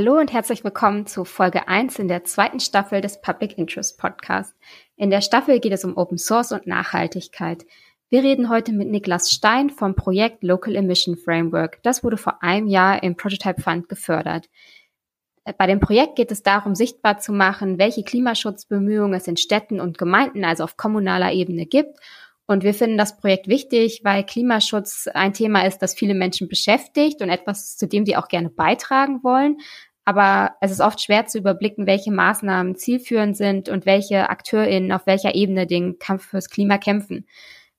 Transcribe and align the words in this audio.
Hallo 0.00 0.16
und 0.16 0.32
herzlich 0.32 0.62
willkommen 0.62 1.06
zu 1.06 1.24
Folge 1.24 1.66
1 1.66 1.98
in 1.98 2.06
der 2.06 2.22
zweiten 2.22 2.60
Staffel 2.60 3.00
des 3.00 3.20
Public 3.20 3.58
Interest 3.58 3.98
Podcast. 3.98 4.54
In 4.94 5.10
der 5.10 5.20
Staffel 5.20 5.58
geht 5.58 5.72
es 5.72 5.84
um 5.84 5.96
Open 5.96 6.18
Source 6.18 6.52
und 6.52 6.68
Nachhaltigkeit. 6.68 7.66
Wir 8.08 8.22
reden 8.22 8.48
heute 8.48 8.70
mit 8.70 8.86
Niklas 8.88 9.28
Stein 9.28 9.70
vom 9.70 9.96
Projekt 9.96 10.44
Local 10.44 10.76
Emission 10.76 11.16
Framework. 11.16 11.82
Das 11.82 12.04
wurde 12.04 12.16
vor 12.16 12.44
einem 12.44 12.68
Jahr 12.68 13.02
im 13.02 13.16
Prototype 13.16 13.60
Fund 13.60 13.88
gefördert. 13.88 14.48
Bei 15.58 15.66
dem 15.66 15.80
Projekt 15.80 16.14
geht 16.14 16.30
es 16.30 16.44
darum, 16.44 16.76
sichtbar 16.76 17.18
zu 17.18 17.32
machen, 17.32 17.78
welche 17.78 18.04
Klimaschutzbemühungen 18.04 19.14
es 19.14 19.26
in 19.26 19.36
Städten 19.36 19.80
und 19.80 19.98
Gemeinden, 19.98 20.44
also 20.44 20.62
auf 20.62 20.76
kommunaler 20.76 21.32
Ebene 21.32 21.66
gibt 21.66 21.98
und 22.50 22.64
wir 22.64 22.72
finden 22.72 22.96
das 22.96 23.18
Projekt 23.18 23.46
wichtig, 23.46 24.00
weil 24.04 24.24
Klimaschutz 24.24 25.06
ein 25.12 25.34
Thema 25.34 25.66
ist, 25.66 25.80
das 25.80 25.92
viele 25.92 26.14
Menschen 26.14 26.48
beschäftigt 26.48 27.20
und 27.20 27.28
etwas, 27.28 27.76
zu 27.76 27.86
dem 27.86 28.06
sie 28.06 28.16
auch 28.16 28.28
gerne 28.28 28.48
beitragen 28.48 29.22
wollen. 29.22 29.58
Aber 30.08 30.56
es 30.62 30.70
ist 30.70 30.80
oft 30.80 31.02
schwer 31.02 31.26
zu 31.26 31.36
überblicken, 31.36 31.86
welche 31.86 32.10
Maßnahmen 32.10 32.76
zielführend 32.76 33.36
sind 33.36 33.68
und 33.68 33.84
welche 33.84 34.30
AkteurInnen 34.30 34.90
auf 34.90 35.04
welcher 35.04 35.34
Ebene 35.34 35.66
den 35.66 35.98
Kampf 35.98 36.24
fürs 36.24 36.48
Klima 36.48 36.78
kämpfen. 36.78 37.26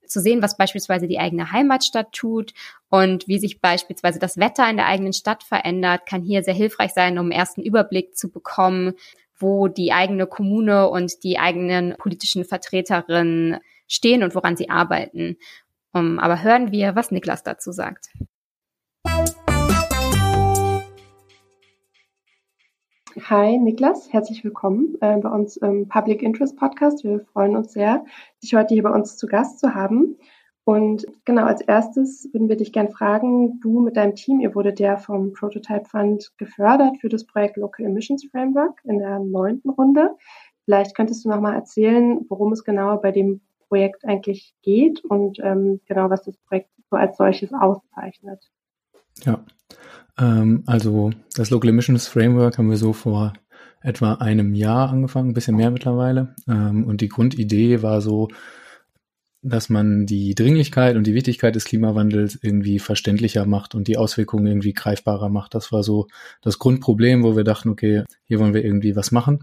Zu 0.06 0.22
sehen, 0.22 0.44
was 0.44 0.56
beispielsweise 0.56 1.08
die 1.08 1.18
eigene 1.18 1.52
Heimatstadt 1.52 2.12
tut 2.12 2.54
und 2.88 3.28
wie 3.28 3.40
sich 3.40 3.62
beispielsweise 3.62 4.20
das 4.20 4.38
Wetter 4.38 4.70
in 4.70 4.78
der 4.78 4.86
eigenen 4.86 5.14
Stadt 5.14 5.42
verändert, 5.42 6.06
kann 6.06 6.22
hier 6.22 6.44
sehr 6.44 6.54
hilfreich 6.54 6.92
sein, 6.94 7.18
um 7.18 7.32
ersten 7.32 7.64
Überblick 7.64 8.16
zu 8.16 8.30
bekommen, 8.30 8.94
wo 9.36 9.68
die 9.68 9.92
eigene 9.92 10.28
Kommune 10.28 10.88
und 10.88 11.24
die 11.24 11.40
eigenen 11.40 11.96
politischen 11.98 12.46
Vertreterinnen 12.46 13.58
stehen 13.88 14.22
und 14.22 14.36
woran 14.36 14.56
sie 14.56 14.70
arbeiten. 14.70 15.38
Um, 15.94 16.20
aber 16.20 16.44
hören 16.44 16.72
wir, 16.72 16.96
was 16.96 17.10
Niklas 17.10 17.42
dazu 17.42 17.72
sagt. 17.72 18.10
Hi 23.18 23.58
Niklas, 23.58 24.14
herzlich 24.14 24.44
willkommen 24.44 24.96
äh, 25.02 25.18
bei 25.18 25.30
uns 25.30 25.58
im 25.58 25.88
Public 25.88 26.22
Interest 26.22 26.56
Podcast. 26.56 27.04
Wir 27.04 27.22
freuen 27.34 27.56
uns 27.56 27.74
sehr, 27.74 28.06
dich 28.44 28.54
heute 28.54 28.76
hier 28.76 28.84
bei 28.84 28.92
uns 28.92 29.18
zu 29.18 29.26
Gast 29.26 29.60
zu 29.60 29.74
haben. 29.74 30.16
Und 30.64 31.08
genau, 31.26 31.46
als 31.46 31.62
erstes 31.62 32.30
würden 32.32 32.50
wir 32.50 32.56
dich 32.56 32.72
gerne 32.72 32.92
fragen, 32.92 33.60
du 33.62 33.80
mit 33.80 33.98
deinem 33.98 34.14
Team, 34.14 34.40
ihr 34.40 34.54
wurdet 34.54 34.80
ja 34.80 34.96
vom 34.96 35.34
Prototype 35.34 35.86
Fund 35.86 36.32
gefördert 36.38 36.98
für 37.02 37.10
das 37.10 37.26
Projekt 37.26 37.58
Local 37.58 37.88
Emissions 37.88 38.28
Framework 38.30 38.80
in 38.84 39.00
der 39.00 39.18
neunten 39.18 39.72
Runde. 39.72 40.16
Vielleicht 40.66 40.96
könntest 40.96 41.26
du 41.26 41.30
nochmal 41.30 41.56
erzählen, 41.56 42.24
worum 42.30 42.52
es 42.54 42.64
genau 42.64 42.98
bei 42.98 43.12
dem 43.12 43.42
Projekt 43.70 44.06
eigentlich 44.06 44.54
geht 44.62 45.04
und 45.04 45.40
ähm, 45.42 45.82
genau, 45.88 46.12
was 46.12 46.26
das 46.26 46.38
Projekt 46.38 46.70
so 46.92 46.96
als 46.96 47.18
solches 47.18 47.52
auszeichnet. 47.54 48.52
Ja, 49.26 49.44
ähm, 50.20 50.64
also 50.66 51.12
das 51.36 51.50
Local 51.50 51.70
Emissions 51.70 52.08
Framework 52.08 52.58
haben 52.58 52.70
wir 52.70 52.78
so 52.78 52.94
vor 52.94 53.34
etwa 53.82 54.16
einem 54.16 54.54
Jahr 54.54 54.90
angefangen, 54.90 55.30
ein 55.30 55.34
bisschen 55.34 55.56
mehr 55.56 55.72
mittlerweile. 55.72 56.36
Ähm, 56.48 56.86
und 56.86 57.02
die 57.02 57.10
Grundidee 57.10 57.82
war 57.82 58.02
so, 58.02 58.28
dass 59.42 59.70
man 59.70 60.06
die 60.06 60.36
Dringlichkeit 60.36 60.98
und 60.98 61.08
die 61.08 61.14
Wichtigkeit 61.14 61.56
des 61.56 61.64
Klimawandels 61.64 62.38
irgendwie 62.42 62.80
verständlicher 62.80 63.46
macht 63.46 63.74
und 63.74 63.88
die 63.88 63.98
Auswirkungen 63.98 64.48
irgendwie 64.48 64.74
greifbarer 64.74 65.30
macht. 65.30 65.56
Das 65.56 65.72
war 65.72 65.82
so 65.84 66.08
das 66.42 66.60
Grundproblem, 66.60 67.24
wo 67.24 67.38
wir 67.38 67.46
dachten, 67.46 67.70
okay, 67.70 68.04
hier 68.26 68.40
wollen 68.40 68.54
wir 68.54 68.66
irgendwie 68.66 68.98
was 68.98 69.12
machen. 69.12 69.40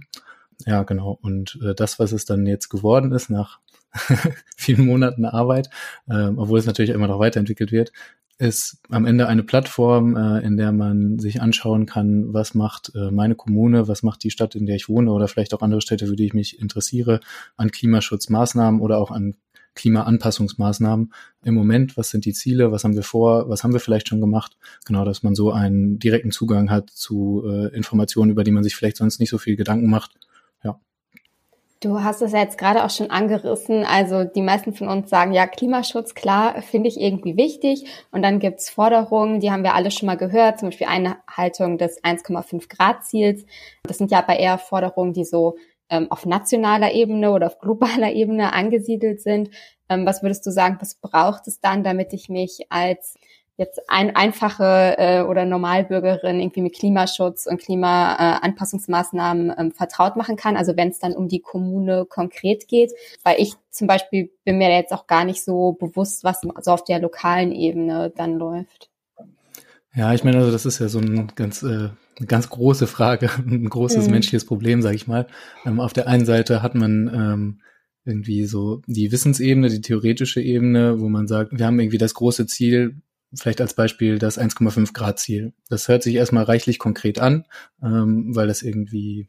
Ja, 0.66 0.82
genau. 0.82 1.18
Und 1.22 1.58
äh, 1.62 1.74
das, 1.74 1.98
was 1.98 2.12
es 2.12 2.26
dann 2.26 2.46
jetzt 2.46 2.68
geworden 2.68 3.12
ist, 3.12 3.30
nach 3.30 3.60
vielen 4.56 4.84
Monaten 4.84 5.24
Arbeit, 5.24 5.70
äh, 6.08 6.28
obwohl 6.36 6.58
es 6.58 6.66
natürlich 6.66 6.90
immer 6.90 7.08
noch 7.08 7.18
weiterentwickelt 7.18 7.72
wird, 7.72 7.92
ist 8.38 8.78
am 8.90 9.06
Ende 9.06 9.28
eine 9.28 9.42
Plattform, 9.42 10.16
äh, 10.16 10.44
in 10.44 10.56
der 10.56 10.72
man 10.72 11.18
sich 11.18 11.40
anschauen 11.40 11.86
kann, 11.86 12.32
was 12.34 12.54
macht 12.54 12.92
äh, 12.94 13.10
meine 13.10 13.34
Kommune, 13.34 13.88
was 13.88 14.02
macht 14.02 14.22
die 14.24 14.30
Stadt, 14.30 14.54
in 14.54 14.66
der 14.66 14.76
ich 14.76 14.88
wohne 14.88 15.10
oder 15.10 15.28
vielleicht 15.28 15.54
auch 15.54 15.62
andere 15.62 15.80
Städte, 15.80 16.06
für 16.06 16.16
die 16.16 16.26
ich 16.26 16.34
mich 16.34 16.60
interessiere, 16.60 17.20
an 17.56 17.70
Klimaschutzmaßnahmen 17.70 18.80
oder 18.80 18.98
auch 18.98 19.10
an 19.10 19.36
Klimaanpassungsmaßnahmen. 19.74 21.12
Im 21.44 21.54
Moment, 21.54 21.96
was 21.96 22.10
sind 22.10 22.24
die 22.24 22.32
Ziele, 22.32 22.72
was 22.72 22.84
haben 22.84 22.96
wir 22.96 23.02
vor, 23.02 23.48
was 23.48 23.62
haben 23.62 23.72
wir 23.72 23.80
vielleicht 23.80 24.08
schon 24.08 24.20
gemacht, 24.20 24.56
genau, 24.84 25.04
dass 25.04 25.22
man 25.22 25.34
so 25.34 25.52
einen 25.52 25.98
direkten 25.98 26.30
Zugang 26.30 26.70
hat 26.70 26.90
zu 26.90 27.44
äh, 27.46 27.74
Informationen, 27.74 28.30
über 28.30 28.44
die 28.44 28.52
man 28.52 28.64
sich 28.64 28.74
vielleicht 28.74 28.96
sonst 28.96 29.20
nicht 29.20 29.30
so 29.30 29.38
viel 29.38 29.56
Gedanken 29.56 29.88
macht 29.88 30.12
Du 31.80 32.02
hast 32.02 32.22
es 32.22 32.32
ja 32.32 32.38
jetzt 32.38 32.56
gerade 32.56 32.84
auch 32.84 32.90
schon 32.90 33.10
angerissen. 33.10 33.84
Also 33.84 34.24
die 34.24 34.40
meisten 34.40 34.72
von 34.72 34.88
uns 34.88 35.10
sagen, 35.10 35.32
ja, 35.32 35.46
Klimaschutz, 35.46 36.14
klar, 36.14 36.62
finde 36.62 36.88
ich 36.88 36.98
irgendwie 36.98 37.36
wichtig. 37.36 37.84
Und 38.10 38.22
dann 38.22 38.38
gibt's 38.38 38.70
Forderungen, 38.70 39.40
die 39.40 39.50
haben 39.50 39.62
wir 39.62 39.74
alle 39.74 39.90
schon 39.90 40.06
mal 40.06 40.16
gehört, 40.16 40.58
zum 40.58 40.68
Beispiel 40.68 40.86
Einhaltung 40.86 41.76
des 41.76 42.02
1,5 42.02 42.68
Grad 42.68 43.04
Ziels. 43.04 43.44
Das 43.82 43.98
sind 43.98 44.10
ja 44.10 44.18
aber 44.18 44.38
eher 44.38 44.56
Forderungen, 44.56 45.12
die 45.12 45.24
so 45.24 45.56
ähm, 45.90 46.10
auf 46.10 46.24
nationaler 46.24 46.92
Ebene 46.92 47.30
oder 47.30 47.48
auf 47.48 47.58
globaler 47.58 48.12
Ebene 48.12 48.54
angesiedelt 48.54 49.20
sind. 49.20 49.50
Ähm, 49.88 50.06
was 50.06 50.22
würdest 50.22 50.46
du 50.46 50.50
sagen, 50.50 50.78
was 50.80 50.94
braucht 50.94 51.46
es 51.46 51.60
dann, 51.60 51.84
damit 51.84 52.12
ich 52.14 52.28
mich 52.28 52.66
als 52.70 53.16
jetzt 53.56 53.80
ein, 53.88 54.14
einfache 54.14 54.96
äh, 54.98 55.22
oder 55.22 55.44
Normalbürgerin 55.44 56.40
irgendwie 56.40 56.60
mit 56.60 56.74
Klimaschutz 56.74 57.46
und 57.46 57.60
Klimaanpassungsmaßnahmen 57.60 59.50
äh, 59.50 59.54
ähm, 59.58 59.72
vertraut 59.72 60.16
machen 60.16 60.36
kann. 60.36 60.56
Also 60.56 60.76
wenn 60.76 60.88
es 60.88 60.98
dann 60.98 61.14
um 61.14 61.28
die 61.28 61.40
Kommune 61.40 62.04
konkret 62.04 62.68
geht, 62.68 62.92
weil 63.24 63.40
ich 63.40 63.54
zum 63.70 63.86
Beispiel 63.86 64.30
bin 64.44 64.58
mir 64.58 64.70
jetzt 64.70 64.92
auch 64.92 65.06
gar 65.06 65.24
nicht 65.24 65.42
so 65.42 65.72
bewusst, 65.72 66.22
was 66.24 66.42
so 66.42 66.70
auf 66.70 66.84
der 66.84 67.00
lokalen 67.00 67.52
Ebene 67.52 68.12
dann 68.14 68.34
läuft. 68.34 68.90
Ja, 69.94 70.12
ich 70.12 70.24
meine, 70.24 70.38
also 70.38 70.52
das 70.52 70.66
ist 70.66 70.78
ja 70.78 70.88
so 70.88 70.98
ein 70.98 71.32
ganz 71.34 71.62
äh, 71.62 71.88
eine 72.18 72.26
ganz 72.26 72.48
große 72.48 72.86
Frage, 72.86 73.30
ein 73.46 73.68
großes 73.68 74.06
mhm. 74.06 74.12
menschliches 74.12 74.44
Problem, 74.44 74.82
sage 74.82 74.96
ich 74.96 75.06
mal. 75.06 75.26
Ähm, 75.64 75.80
auf 75.80 75.92
der 75.92 76.08
einen 76.08 76.26
Seite 76.26 76.62
hat 76.62 76.74
man 76.74 77.10
ähm, 77.14 77.60
irgendwie 78.04 78.44
so 78.44 78.82
die 78.86 79.10
Wissensebene, 79.10 79.68
die 79.68 79.80
theoretische 79.80 80.40
Ebene, 80.40 81.00
wo 81.00 81.08
man 81.08 81.26
sagt, 81.26 81.58
wir 81.58 81.66
haben 81.66 81.80
irgendwie 81.80 81.98
das 81.98 82.14
große 82.14 82.46
Ziel, 82.46 82.96
vielleicht 83.34 83.60
als 83.60 83.74
Beispiel 83.74 84.18
das 84.18 84.38
1,5 84.38 84.92
Grad 84.92 85.18
Ziel. 85.18 85.52
Das 85.68 85.88
hört 85.88 86.02
sich 86.02 86.14
erstmal 86.14 86.44
reichlich 86.44 86.78
konkret 86.78 87.18
an, 87.18 87.44
ähm, 87.82 88.34
weil 88.34 88.46
das 88.46 88.62
irgendwie, 88.62 89.26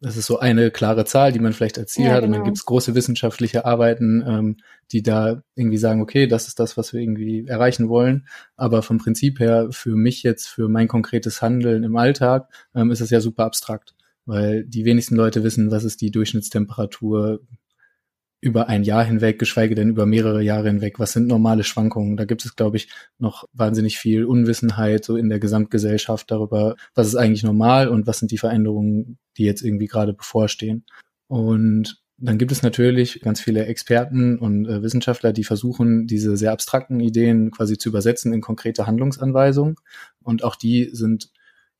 das 0.00 0.16
ist 0.16 0.26
so 0.26 0.38
eine 0.38 0.70
klare 0.70 1.04
Zahl, 1.04 1.32
die 1.32 1.38
man 1.38 1.52
vielleicht 1.52 1.78
als 1.78 1.92
Ziel 1.92 2.06
ja, 2.06 2.12
hat. 2.12 2.20
Genau. 2.20 2.26
Und 2.26 2.32
dann 2.32 2.40
genau. 2.40 2.44
gibt 2.46 2.58
es 2.58 2.66
große 2.66 2.94
wissenschaftliche 2.94 3.64
Arbeiten, 3.64 4.22
ähm, 4.26 4.56
die 4.92 5.02
da 5.02 5.42
irgendwie 5.54 5.78
sagen, 5.78 6.02
okay, 6.02 6.26
das 6.26 6.48
ist 6.48 6.60
das, 6.60 6.76
was 6.76 6.92
wir 6.92 7.00
irgendwie 7.00 7.46
erreichen 7.46 7.88
wollen. 7.88 8.26
Aber 8.56 8.82
vom 8.82 8.98
Prinzip 8.98 9.40
her, 9.40 9.68
für 9.70 9.96
mich 9.96 10.22
jetzt, 10.22 10.46
für 10.48 10.68
mein 10.68 10.88
konkretes 10.88 11.40
Handeln 11.42 11.84
im 11.84 11.96
Alltag, 11.96 12.48
ähm, 12.74 12.90
ist 12.90 13.00
es 13.00 13.10
ja 13.10 13.20
super 13.20 13.44
abstrakt. 13.44 13.94
Weil 14.26 14.64
die 14.64 14.84
wenigsten 14.84 15.16
Leute 15.16 15.42
wissen, 15.44 15.70
was 15.70 15.84
ist 15.84 16.00
die 16.00 16.10
Durchschnittstemperatur 16.10 17.40
über 18.44 18.68
ein 18.68 18.84
Jahr 18.84 19.04
hinweg, 19.04 19.38
geschweige 19.38 19.74
denn 19.74 19.88
über 19.88 20.04
mehrere 20.04 20.42
Jahre 20.42 20.68
hinweg. 20.68 20.98
Was 20.98 21.12
sind 21.12 21.26
normale 21.26 21.64
Schwankungen? 21.64 22.18
Da 22.18 22.26
gibt 22.26 22.44
es, 22.44 22.56
glaube 22.56 22.76
ich, 22.76 22.88
noch 23.18 23.48
wahnsinnig 23.54 23.98
viel 23.98 24.26
Unwissenheit 24.26 25.02
so 25.02 25.16
in 25.16 25.30
der 25.30 25.40
Gesamtgesellschaft 25.40 26.30
darüber, 26.30 26.76
was 26.94 27.06
ist 27.06 27.16
eigentlich 27.16 27.42
normal 27.42 27.88
und 27.88 28.06
was 28.06 28.18
sind 28.18 28.30
die 28.30 28.38
Veränderungen, 28.38 29.18
die 29.38 29.44
jetzt 29.44 29.62
irgendwie 29.62 29.86
gerade 29.86 30.12
bevorstehen. 30.12 30.84
Und 31.26 32.02
dann 32.18 32.36
gibt 32.36 32.52
es 32.52 32.62
natürlich 32.62 33.22
ganz 33.22 33.40
viele 33.40 33.64
Experten 33.64 34.38
und 34.38 34.66
äh, 34.66 34.82
Wissenschaftler, 34.82 35.32
die 35.32 35.44
versuchen, 35.44 36.06
diese 36.06 36.36
sehr 36.36 36.52
abstrakten 36.52 37.00
Ideen 37.00 37.50
quasi 37.50 37.78
zu 37.78 37.88
übersetzen 37.88 38.34
in 38.34 38.42
konkrete 38.42 38.86
Handlungsanweisungen. 38.86 39.76
Und 40.22 40.44
auch 40.44 40.54
die 40.54 40.90
sind 40.92 41.30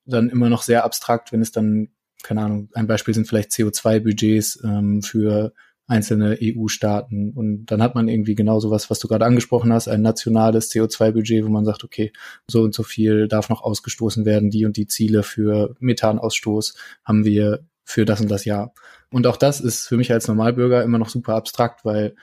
dann 0.06 0.30
immer 0.30 0.48
noch 0.48 0.62
sehr 0.62 0.84
abstrakt, 0.84 1.30
wenn 1.30 1.42
es 1.42 1.52
dann, 1.52 1.90
keine 2.22 2.40
Ahnung, 2.40 2.70
ein 2.72 2.86
Beispiel 2.86 3.12
sind 3.12 3.28
vielleicht 3.28 3.50
CO2-Budgets 3.50 4.64
ähm, 4.64 5.02
für 5.02 5.52
einzelne 5.86 6.38
EU-Staaten. 6.40 7.32
Und 7.34 7.66
dann 7.66 7.82
hat 7.82 7.94
man 7.94 8.08
irgendwie 8.08 8.34
genau 8.34 8.58
sowas, 8.60 8.90
was 8.90 8.98
du 8.98 9.08
gerade 9.08 9.26
angesprochen 9.26 9.72
hast, 9.72 9.88
ein 9.88 10.02
nationales 10.02 10.70
CO2-Budget, 10.70 11.44
wo 11.44 11.50
man 11.50 11.64
sagt, 11.64 11.84
okay, 11.84 12.12
so 12.50 12.62
und 12.62 12.74
so 12.74 12.82
viel 12.82 13.28
darf 13.28 13.50
noch 13.50 13.62
ausgestoßen 13.62 14.24
werden, 14.24 14.50
die 14.50 14.64
und 14.64 14.76
die 14.76 14.86
Ziele 14.86 15.22
für 15.22 15.74
Methanausstoß 15.80 16.74
haben 17.04 17.24
wir 17.24 17.66
für 17.84 18.06
das 18.06 18.20
und 18.20 18.30
das 18.30 18.44
Jahr. 18.46 18.72
Und 19.10 19.26
auch 19.26 19.36
das 19.36 19.60
ist 19.60 19.86
für 19.86 19.96
mich 19.96 20.10
als 20.10 20.26
Normalbürger 20.26 20.82
immer 20.82 20.98
noch 20.98 21.10
super 21.10 21.34
abstrakt, 21.34 21.84
weil 21.84 22.14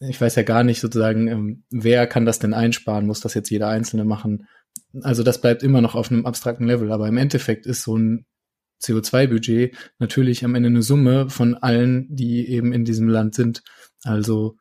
ich 0.00 0.20
weiß 0.20 0.34
ja 0.34 0.42
gar 0.42 0.64
nicht 0.64 0.80
sozusagen, 0.80 1.28
ähm, 1.28 1.64
wer 1.70 2.06
kann 2.06 2.26
das 2.26 2.40
denn 2.40 2.52
einsparen? 2.52 3.06
Muss 3.06 3.20
das 3.20 3.34
jetzt 3.34 3.50
jeder 3.50 3.68
Einzelne 3.68 4.04
machen? 4.04 4.48
Also 5.02 5.22
das 5.22 5.40
bleibt 5.40 5.62
immer 5.62 5.80
noch 5.80 5.94
auf 5.94 6.10
einem 6.10 6.26
abstrakten 6.26 6.66
Level, 6.66 6.92
aber 6.92 7.08
im 7.08 7.16
Endeffekt 7.16 7.64
ist 7.64 7.84
so 7.84 7.96
ein 7.96 8.26
CO2-Budget 8.82 9.74
natürlich 9.98 10.44
am 10.44 10.54
Ende 10.54 10.68
eine 10.68 10.82
Summe 10.82 11.30
von 11.30 11.54
allen, 11.54 12.06
die 12.14 12.48
eben 12.48 12.72
in 12.72 12.84
diesem 12.84 13.08
Land 13.08 13.34
sind. 13.34 13.62
Also 14.02 14.56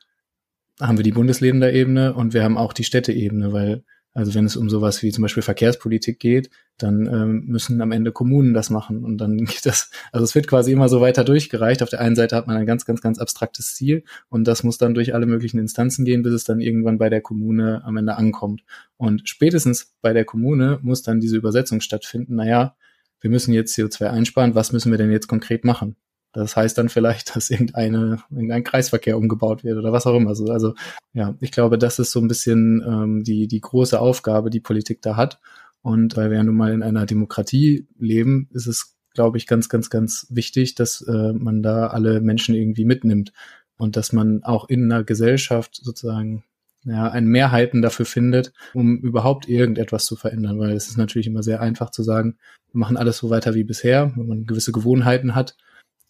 haben 0.80 0.98
wir 0.98 1.04
die 1.04 1.12
Bundesländerebene 1.12 2.14
und 2.14 2.34
wir 2.34 2.44
haben 2.44 2.58
auch 2.58 2.74
die 2.74 2.84
Städteebene, 2.84 3.54
weil 3.54 3.84
also 4.16 4.36
wenn 4.36 4.46
es 4.46 4.56
um 4.56 4.70
sowas 4.70 5.02
wie 5.02 5.12
zum 5.12 5.24
Beispiel 5.24 5.42
Verkehrspolitik 5.42 6.20
geht, 6.20 6.52
dann 6.78 7.08
ähm, 7.08 7.46
müssen 7.48 7.82
am 7.82 7.92
Ende 7.92 8.12
Kommunen 8.12 8.54
das 8.54 8.70
machen 8.70 9.04
und 9.04 9.18
dann 9.18 9.38
geht 9.46 9.66
das, 9.66 9.90
also 10.12 10.24
es 10.24 10.36
wird 10.36 10.48
quasi 10.48 10.72
immer 10.72 10.88
so 10.88 11.02
weiter 11.02 11.24
durchgereicht. 11.24 11.82
Auf 11.82 11.90
der 11.90 12.00
einen 12.00 12.16
Seite 12.16 12.36
hat 12.36 12.46
man 12.46 12.58
ein 12.58 12.68
ganz, 12.68 12.86
ganz, 12.86 13.02
ganz 13.02 13.18
abstraktes 13.18 13.74
Ziel 13.74 14.04
und 14.30 14.48
das 14.48 14.64
muss 14.64 14.78
dann 14.78 14.94
durch 14.94 15.16
alle 15.16 15.26
möglichen 15.26 15.58
Instanzen 15.58 16.06
gehen, 16.06 16.22
bis 16.22 16.34
es 16.34 16.44
dann 16.44 16.60
irgendwann 16.60 17.00
bei 17.00 17.10
der 17.10 17.22
Kommune 17.22 17.84
am 17.84 17.98
Ende 17.98 18.16
ankommt. 18.16 18.64
Und 18.98 19.28
spätestens 19.28 19.96
bei 20.02 20.14
der 20.14 20.26
Kommune 20.26 20.80
muss 20.84 21.02
dann 21.02 21.20
diese 21.20 21.38
Übersetzung 21.38 21.82
stattfinden. 21.82 22.36
Naja, 22.36 22.76
wir 23.24 23.30
müssen 23.30 23.54
jetzt 23.54 23.76
CO2 23.78 24.10
einsparen, 24.10 24.54
was 24.54 24.74
müssen 24.74 24.92
wir 24.92 24.98
denn 24.98 25.12
jetzt 25.12 25.28
konkret 25.28 25.64
machen? 25.64 25.96
Das 26.34 26.56
heißt 26.56 26.78
dann 26.78 26.90
vielleicht, 26.90 27.36
dass 27.36 27.50
irgendeine, 27.50 28.22
irgendein 28.30 28.64
Kreisverkehr 28.64 29.18
umgebaut 29.18 29.64
wird 29.64 29.78
oder 29.78 29.94
was 29.94 30.06
auch 30.06 30.16
immer. 30.16 30.30
Also, 30.30 30.48
also 30.48 30.76
ja, 31.14 31.36
ich 31.40 31.52
glaube, 31.52 31.78
das 31.78 32.00
ist 32.00 32.12
so 32.12 32.20
ein 32.20 32.28
bisschen 32.28 32.84
ähm, 32.86 33.24
die, 33.24 33.48
die 33.48 33.62
große 33.62 34.00
Aufgabe, 34.00 34.50
die 34.50 34.60
Politik 34.60 35.02
da 35.02 35.16
hat. 35.16 35.40
Und 35.82 36.18
weil 36.18 36.30
wir 36.30 36.38
ja 36.38 36.44
nun 36.44 36.56
mal 36.56 36.74
in 36.74 36.84
einer 36.84 37.06
Demokratie 37.06 37.88
leben, 37.98 38.50
ist 38.52 38.68
es, 38.68 38.96
glaube 39.14 39.38
ich, 39.38 39.48
ganz, 39.48 39.70
ganz, 39.70 39.90
ganz 39.90 40.28
wichtig, 40.30 40.76
dass 40.76 41.02
äh, 41.02 41.34
man 41.34 41.62
da 41.62 41.88
alle 41.88 42.20
Menschen 42.20 42.56
irgendwie 42.56 42.86
mitnimmt 42.86 43.32
und 43.78 43.96
dass 43.96 44.12
man 44.12 44.44
auch 44.44 44.68
in 44.70 44.92
einer 44.92 45.04
Gesellschaft 45.04 45.76
sozusagen 45.76 46.44
ja, 46.86 47.10
ein 47.10 47.26
Mehrheiten 47.26 47.82
dafür 47.82 48.06
findet, 48.06 48.54
um 48.74 48.98
überhaupt 48.98 49.48
irgendetwas 49.48 50.06
zu 50.06 50.16
verändern, 50.16 50.60
weil 50.60 50.72
es 50.72 50.88
ist 50.88 50.98
natürlich 50.98 51.28
immer 51.28 51.44
sehr 51.44 51.62
einfach 51.62 51.90
zu 51.90 52.04
sagen, 52.04 52.38
wir 52.72 52.80
machen 52.80 52.98
alles 52.98 53.18
so 53.18 53.30
weiter 53.30 53.54
wie 53.54 53.64
bisher, 53.64 54.12
wenn 54.16 54.28
man 54.28 54.46
gewisse 54.46 54.72
Gewohnheiten 54.72 55.36
hat. 55.36 55.56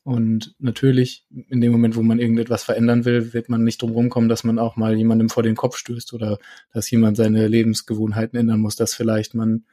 Und 0.04 0.54
natürlich, 0.60 1.26
in 1.50 1.62
dem 1.62 1.72
Moment, 1.72 1.96
wo 1.96 2.02
man 2.02 2.20
irgendetwas 2.20 2.64
verändern 2.64 3.06
will, 3.06 3.34
wird 3.34 3.48
man 3.48 3.64
nicht 3.64 3.82
drum 3.82 3.92
rumkommen, 3.92 4.28
dass 4.28 4.44
man 4.44 4.60
auch 4.60 4.76
mal 4.76 4.96
jemandem 4.96 5.30
vor 5.30 5.44
den 5.44 5.56
Kopf 5.56 5.78
stößt 5.78 6.14
oder 6.14 6.40
dass 6.74 6.92
jemand 6.92 7.16
seine 7.16 7.48
Lebensgewohnheiten 7.48 8.38
ändern 8.38 8.60
muss, 8.60 8.76
dass 8.76 8.94
vielleicht 8.94 9.34
man, 9.34 9.64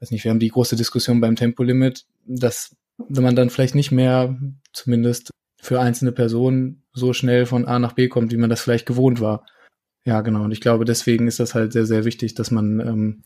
weiß 0.00 0.10
nicht, 0.10 0.24
wir 0.24 0.30
haben 0.30 0.40
die 0.40 0.48
große 0.48 0.74
Diskussion 0.74 1.20
beim 1.20 1.36
Tempolimit, 1.36 2.06
dass 2.26 2.74
wenn 3.08 3.22
man 3.22 3.36
dann 3.36 3.50
vielleicht 3.50 3.76
nicht 3.76 3.92
mehr 3.92 4.36
zumindest 4.72 5.30
für 5.60 5.80
einzelne 5.80 6.12
Personen 6.12 6.82
so 6.92 7.12
schnell 7.12 7.46
von 7.46 7.66
A 7.66 7.78
nach 7.78 7.92
B 7.92 8.08
kommt, 8.08 8.32
wie 8.32 8.36
man 8.36 8.50
das 8.50 8.60
vielleicht 8.60 8.86
gewohnt 8.86 9.20
war. 9.20 9.46
Ja, 10.04 10.20
genau. 10.20 10.42
Und 10.44 10.52
ich 10.52 10.60
glaube, 10.60 10.84
deswegen 10.84 11.28
ist 11.28 11.38
das 11.40 11.54
halt 11.54 11.72
sehr, 11.72 11.86
sehr 11.86 12.04
wichtig, 12.04 12.34
dass 12.34 12.50
man, 12.50 12.80
ähm, 12.80 13.22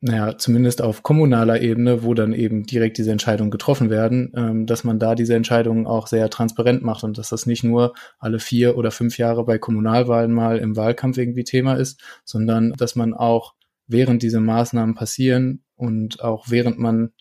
naja, 0.00 0.36
zumindest 0.36 0.82
auf 0.82 1.02
kommunaler 1.02 1.62
Ebene, 1.62 2.02
wo 2.04 2.12
dann 2.14 2.34
eben 2.34 2.64
direkt 2.64 2.98
diese 2.98 3.10
Entscheidungen 3.10 3.50
getroffen 3.50 3.88
werden, 3.90 4.32
ähm, 4.36 4.66
dass 4.66 4.84
man 4.84 4.98
da 4.98 5.14
diese 5.14 5.34
Entscheidungen 5.34 5.86
auch 5.86 6.06
sehr 6.08 6.28
transparent 6.30 6.82
macht 6.82 7.04
und 7.04 7.16
dass 7.18 7.30
das 7.30 7.46
nicht 7.46 7.64
nur 7.64 7.94
alle 8.18 8.38
vier 8.38 8.76
oder 8.76 8.90
fünf 8.90 9.18
Jahre 9.18 9.44
bei 9.44 9.58
Kommunalwahlen 9.58 10.32
mal 10.32 10.58
im 10.58 10.76
Wahlkampf 10.76 11.16
irgendwie 11.18 11.44
Thema 11.44 11.74
ist, 11.74 12.02
sondern 12.24 12.72
dass 12.74 12.96
man 12.96 13.14
auch 13.14 13.54
während 13.86 14.22
diese 14.22 14.40
Maßnahmen 14.40 14.94
passieren 14.94 15.64
und 15.74 16.22
auch 16.22 16.46
während 16.50 16.78
man 16.78 17.12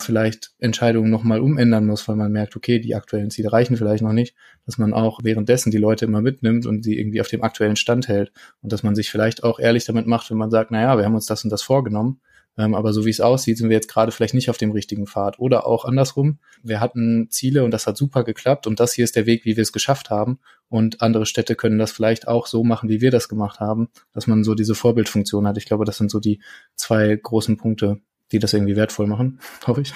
vielleicht 0.00 0.52
Entscheidungen 0.58 1.10
nochmal 1.10 1.40
umändern 1.40 1.86
muss, 1.86 2.06
weil 2.08 2.16
man 2.16 2.32
merkt, 2.32 2.56
okay, 2.56 2.78
die 2.78 2.94
aktuellen 2.94 3.30
Ziele 3.30 3.52
reichen 3.52 3.76
vielleicht 3.76 4.02
noch 4.02 4.12
nicht, 4.12 4.34
dass 4.66 4.78
man 4.78 4.92
auch 4.92 5.20
währenddessen 5.22 5.70
die 5.70 5.78
Leute 5.78 6.04
immer 6.04 6.20
mitnimmt 6.20 6.66
und 6.66 6.82
sie 6.82 6.98
irgendwie 6.98 7.20
auf 7.20 7.28
dem 7.28 7.42
aktuellen 7.42 7.76
Stand 7.76 8.08
hält 8.08 8.32
und 8.60 8.72
dass 8.72 8.82
man 8.82 8.94
sich 8.94 9.10
vielleicht 9.10 9.44
auch 9.44 9.58
ehrlich 9.58 9.84
damit 9.84 10.06
macht, 10.06 10.30
wenn 10.30 10.36
man 10.36 10.50
sagt, 10.50 10.70
naja, 10.70 10.96
wir 10.98 11.04
haben 11.04 11.14
uns 11.14 11.26
das 11.26 11.44
und 11.44 11.50
das 11.50 11.62
vorgenommen, 11.62 12.20
ähm, 12.58 12.74
aber 12.74 12.92
so 12.92 13.04
wie 13.04 13.10
es 13.10 13.20
aussieht, 13.20 13.56
sind 13.56 13.68
wir 13.68 13.76
jetzt 13.76 13.88
gerade 13.88 14.10
vielleicht 14.10 14.34
nicht 14.34 14.50
auf 14.50 14.58
dem 14.58 14.72
richtigen 14.72 15.06
Pfad 15.06 15.38
oder 15.38 15.66
auch 15.66 15.84
andersrum, 15.84 16.38
wir 16.62 16.80
hatten 16.80 17.28
Ziele 17.30 17.62
und 17.64 17.70
das 17.70 17.86
hat 17.86 17.96
super 17.96 18.24
geklappt 18.24 18.66
und 18.66 18.80
das 18.80 18.94
hier 18.94 19.04
ist 19.04 19.14
der 19.14 19.26
Weg, 19.26 19.44
wie 19.44 19.56
wir 19.56 19.62
es 19.62 19.72
geschafft 19.72 20.10
haben 20.10 20.40
und 20.68 21.02
andere 21.02 21.24
Städte 21.24 21.54
können 21.54 21.78
das 21.78 21.92
vielleicht 21.92 22.26
auch 22.26 22.48
so 22.48 22.64
machen, 22.64 22.88
wie 22.88 23.00
wir 23.00 23.12
das 23.12 23.28
gemacht 23.28 23.60
haben, 23.60 23.88
dass 24.12 24.26
man 24.26 24.42
so 24.42 24.56
diese 24.56 24.74
Vorbildfunktion 24.74 25.46
hat. 25.46 25.56
Ich 25.56 25.66
glaube, 25.66 25.84
das 25.84 25.98
sind 25.98 26.10
so 26.10 26.18
die 26.18 26.40
zwei 26.74 27.14
großen 27.14 27.56
Punkte, 27.56 28.00
die 28.34 28.38
das 28.40 28.52
irgendwie 28.52 28.76
wertvoll 28.76 29.06
machen, 29.06 29.40
hoffe 29.66 29.80
ich. 29.80 29.94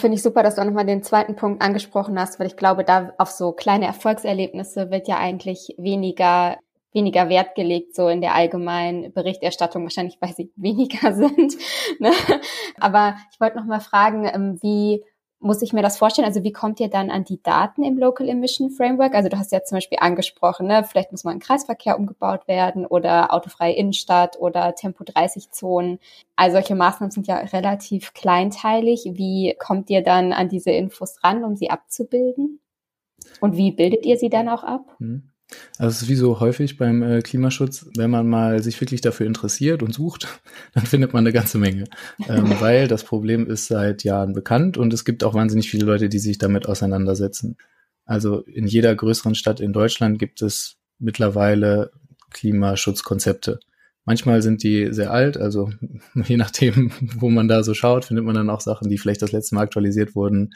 Finde 0.00 0.16
ich 0.16 0.22
super, 0.22 0.42
dass 0.42 0.56
du 0.56 0.62
auch 0.62 0.66
nochmal 0.66 0.86
den 0.86 1.02
zweiten 1.02 1.36
Punkt 1.36 1.62
angesprochen 1.62 2.18
hast, 2.18 2.40
weil 2.40 2.46
ich 2.46 2.56
glaube, 2.56 2.84
da 2.84 3.12
auf 3.18 3.30
so 3.30 3.52
kleine 3.52 3.86
Erfolgserlebnisse 3.86 4.90
wird 4.90 5.06
ja 5.06 5.18
eigentlich 5.18 5.74
weniger 5.78 6.56
weniger 6.94 7.28
Wert 7.28 7.56
gelegt, 7.56 7.94
so 7.94 8.08
in 8.08 8.20
der 8.20 8.34
allgemeinen 8.34 9.12
Berichterstattung, 9.12 9.82
wahrscheinlich 9.82 10.16
weil 10.20 10.32
sie 10.32 10.50
weniger 10.56 11.12
sind. 11.14 11.56
Ne? 11.98 12.12
Aber 12.80 13.16
ich 13.32 13.40
wollte 13.40 13.58
noch 13.58 13.66
mal 13.66 13.80
fragen, 13.80 14.24
ähm, 14.32 14.58
wie 14.62 15.04
muss 15.40 15.62
ich 15.62 15.72
mir 15.72 15.82
das 15.82 15.98
vorstellen? 15.98 16.26
Also 16.26 16.42
wie 16.42 16.52
kommt 16.52 16.80
ihr 16.80 16.88
dann 16.88 17.10
an 17.10 17.24
die 17.24 17.42
Daten 17.42 17.84
im 17.84 17.98
Local 17.98 18.28
Emission 18.28 18.70
Framework? 18.70 19.14
Also 19.14 19.28
du 19.28 19.38
hast 19.38 19.52
ja 19.52 19.62
zum 19.62 19.76
Beispiel 19.76 19.98
angesprochen, 20.00 20.66
ne? 20.66 20.84
vielleicht 20.84 21.12
muss 21.12 21.24
mal 21.24 21.32
ein 21.32 21.40
Kreisverkehr 21.40 21.98
umgebaut 21.98 22.48
werden 22.48 22.86
oder 22.86 23.32
autofreie 23.32 23.74
Innenstadt 23.74 24.38
oder 24.38 24.74
Tempo 24.74 25.04
30 25.04 25.50
Zonen. 25.50 25.98
All 26.36 26.50
solche 26.50 26.74
Maßnahmen 26.74 27.10
sind 27.10 27.26
ja 27.26 27.36
relativ 27.36 28.14
kleinteilig. 28.14 29.10
Wie 29.12 29.54
kommt 29.58 29.90
ihr 29.90 30.02
dann 30.02 30.32
an 30.32 30.48
diese 30.48 30.70
Infos 30.70 31.22
ran, 31.22 31.44
um 31.44 31.56
sie 31.56 31.70
abzubilden? 31.70 32.60
Und 33.40 33.56
wie 33.56 33.72
bildet 33.72 34.06
ihr 34.06 34.16
sie 34.16 34.30
dann 34.30 34.48
auch 34.48 34.64
ab? 34.64 34.96
Mhm. 34.98 35.30
Also 35.78 35.90
es 35.90 36.02
ist 36.02 36.08
wie 36.08 36.14
so 36.14 36.40
häufig 36.40 36.76
beim 36.76 37.02
äh, 37.02 37.20
Klimaschutz, 37.20 37.86
wenn 37.96 38.10
man 38.10 38.28
mal 38.28 38.62
sich 38.62 38.80
wirklich 38.80 39.00
dafür 39.00 39.26
interessiert 39.26 39.82
und 39.82 39.92
sucht, 39.92 40.26
dann 40.74 40.86
findet 40.86 41.12
man 41.12 41.24
eine 41.24 41.32
ganze 41.32 41.58
Menge. 41.58 41.84
Ähm, 42.28 42.54
weil 42.60 42.88
das 42.88 43.04
Problem 43.04 43.46
ist 43.46 43.66
seit 43.66 44.04
Jahren 44.04 44.32
bekannt 44.32 44.76
und 44.76 44.92
es 44.92 45.04
gibt 45.04 45.24
auch 45.24 45.34
wahnsinnig 45.34 45.70
viele 45.70 45.86
Leute, 45.86 46.08
die 46.08 46.18
sich 46.18 46.38
damit 46.38 46.66
auseinandersetzen. 46.66 47.56
Also 48.04 48.40
in 48.40 48.66
jeder 48.66 48.94
größeren 48.94 49.34
Stadt 49.34 49.60
in 49.60 49.72
Deutschland 49.72 50.18
gibt 50.18 50.42
es 50.42 50.76
mittlerweile 50.98 51.90
Klimaschutzkonzepte. 52.30 53.60
Manchmal 54.04 54.42
sind 54.42 54.62
die 54.62 54.92
sehr 54.92 55.10
alt, 55.10 55.36
also 55.36 55.70
je 56.14 56.36
nachdem, 56.36 56.90
wo 57.16 57.30
man 57.30 57.48
da 57.48 57.62
so 57.62 57.74
schaut, 57.74 58.04
findet 58.04 58.24
man 58.24 58.34
dann 58.34 58.50
auch 58.50 58.60
Sachen, 58.60 58.88
die 58.88 58.98
vielleicht 58.98 59.22
das 59.22 59.32
letzte 59.32 59.54
Mal 59.54 59.62
aktualisiert 59.62 60.14
wurden, 60.14 60.54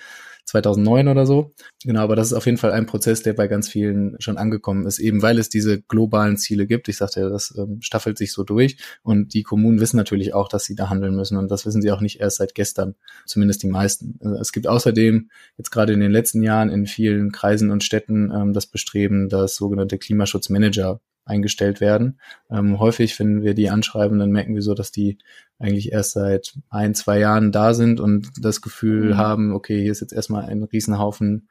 2009 0.48 1.08
oder 1.08 1.26
so. 1.26 1.52
Genau, 1.84 2.00
aber 2.00 2.16
das 2.16 2.28
ist 2.28 2.32
auf 2.32 2.46
jeden 2.46 2.56
Fall 2.56 2.72
ein 2.72 2.86
Prozess, 2.86 3.22
der 3.22 3.34
bei 3.34 3.48
ganz 3.48 3.68
vielen 3.68 4.16
schon 4.18 4.38
angekommen 4.38 4.86
ist, 4.86 4.98
eben 4.98 5.20
weil 5.20 5.38
es 5.38 5.50
diese 5.50 5.82
globalen 5.82 6.38
Ziele 6.38 6.66
gibt. 6.66 6.88
Ich 6.88 6.96
sagte 6.96 7.20
ja, 7.20 7.28
das 7.28 7.54
ähm, 7.56 7.78
staffelt 7.82 8.16
sich 8.16 8.32
so 8.32 8.44
durch 8.44 8.78
und 9.02 9.34
die 9.34 9.42
Kommunen 9.42 9.80
wissen 9.80 9.98
natürlich 9.98 10.32
auch, 10.32 10.48
dass 10.48 10.64
sie 10.64 10.74
da 10.74 10.88
handeln 10.88 11.14
müssen 11.14 11.36
und 11.36 11.50
das 11.50 11.66
wissen 11.66 11.82
sie 11.82 11.92
auch 11.92 12.00
nicht 12.00 12.20
erst 12.20 12.38
seit 12.38 12.54
gestern, 12.54 12.94
zumindest 13.26 13.62
die 13.62 13.68
meisten. 13.68 14.18
Äh, 14.22 14.40
es 14.40 14.52
gibt 14.52 14.66
außerdem 14.66 15.28
jetzt 15.58 15.70
gerade 15.70 15.92
in 15.92 16.00
den 16.00 16.12
letzten 16.12 16.42
Jahren 16.42 16.70
in 16.70 16.86
vielen 16.86 17.30
Kreisen 17.30 17.70
und 17.70 17.84
Städten 17.84 18.32
ähm, 18.34 18.52
das 18.54 18.66
Bestreben, 18.66 19.28
dass 19.28 19.56
sogenannte 19.56 19.98
Klimaschutzmanager 19.98 21.00
eingestellt 21.28 21.80
werden. 21.80 22.18
Ähm, 22.50 22.78
häufig, 22.78 23.18
wenn 23.18 23.42
wir 23.42 23.54
die 23.54 23.70
anschreiben, 23.70 24.18
dann 24.18 24.30
merken 24.30 24.54
wir 24.54 24.62
so, 24.62 24.74
dass 24.74 24.90
die 24.90 25.18
eigentlich 25.58 25.92
erst 25.92 26.12
seit 26.12 26.54
ein, 26.70 26.94
zwei 26.94 27.18
Jahren 27.18 27.52
da 27.52 27.74
sind 27.74 28.00
und 28.00 28.28
das 28.40 28.60
Gefühl 28.60 29.14
mhm. 29.14 29.16
haben, 29.16 29.52
okay, 29.52 29.80
hier 29.80 29.92
ist 29.92 30.00
jetzt 30.00 30.12
erstmal 30.12 30.44
ein 30.44 30.62
Riesenhaufen 30.62 31.48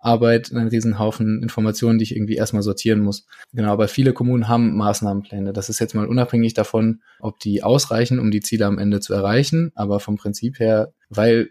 Arbeit, 0.00 0.50
ein 0.52 0.68
Riesenhaufen 0.68 1.42
Informationen, 1.42 1.98
die 1.98 2.04
ich 2.04 2.16
irgendwie 2.16 2.36
erstmal 2.36 2.62
sortieren 2.62 3.00
muss. 3.00 3.26
Genau, 3.52 3.70
aber 3.72 3.86
viele 3.86 4.14
Kommunen 4.14 4.48
haben 4.48 4.74
Maßnahmenpläne. 4.76 5.52
Das 5.52 5.68
ist 5.68 5.78
jetzt 5.78 5.94
mal 5.94 6.06
unabhängig 6.06 6.54
davon, 6.54 7.02
ob 7.20 7.38
die 7.38 7.62
ausreichen, 7.62 8.18
um 8.18 8.30
die 8.30 8.40
Ziele 8.40 8.64
am 8.64 8.78
Ende 8.78 9.00
zu 9.00 9.12
erreichen. 9.12 9.72
Aber 9.74 10.00
vom 10.00 10.16
Prinzip 10.16 10.58
her, 10.58 10.94
weil 11.10 11.50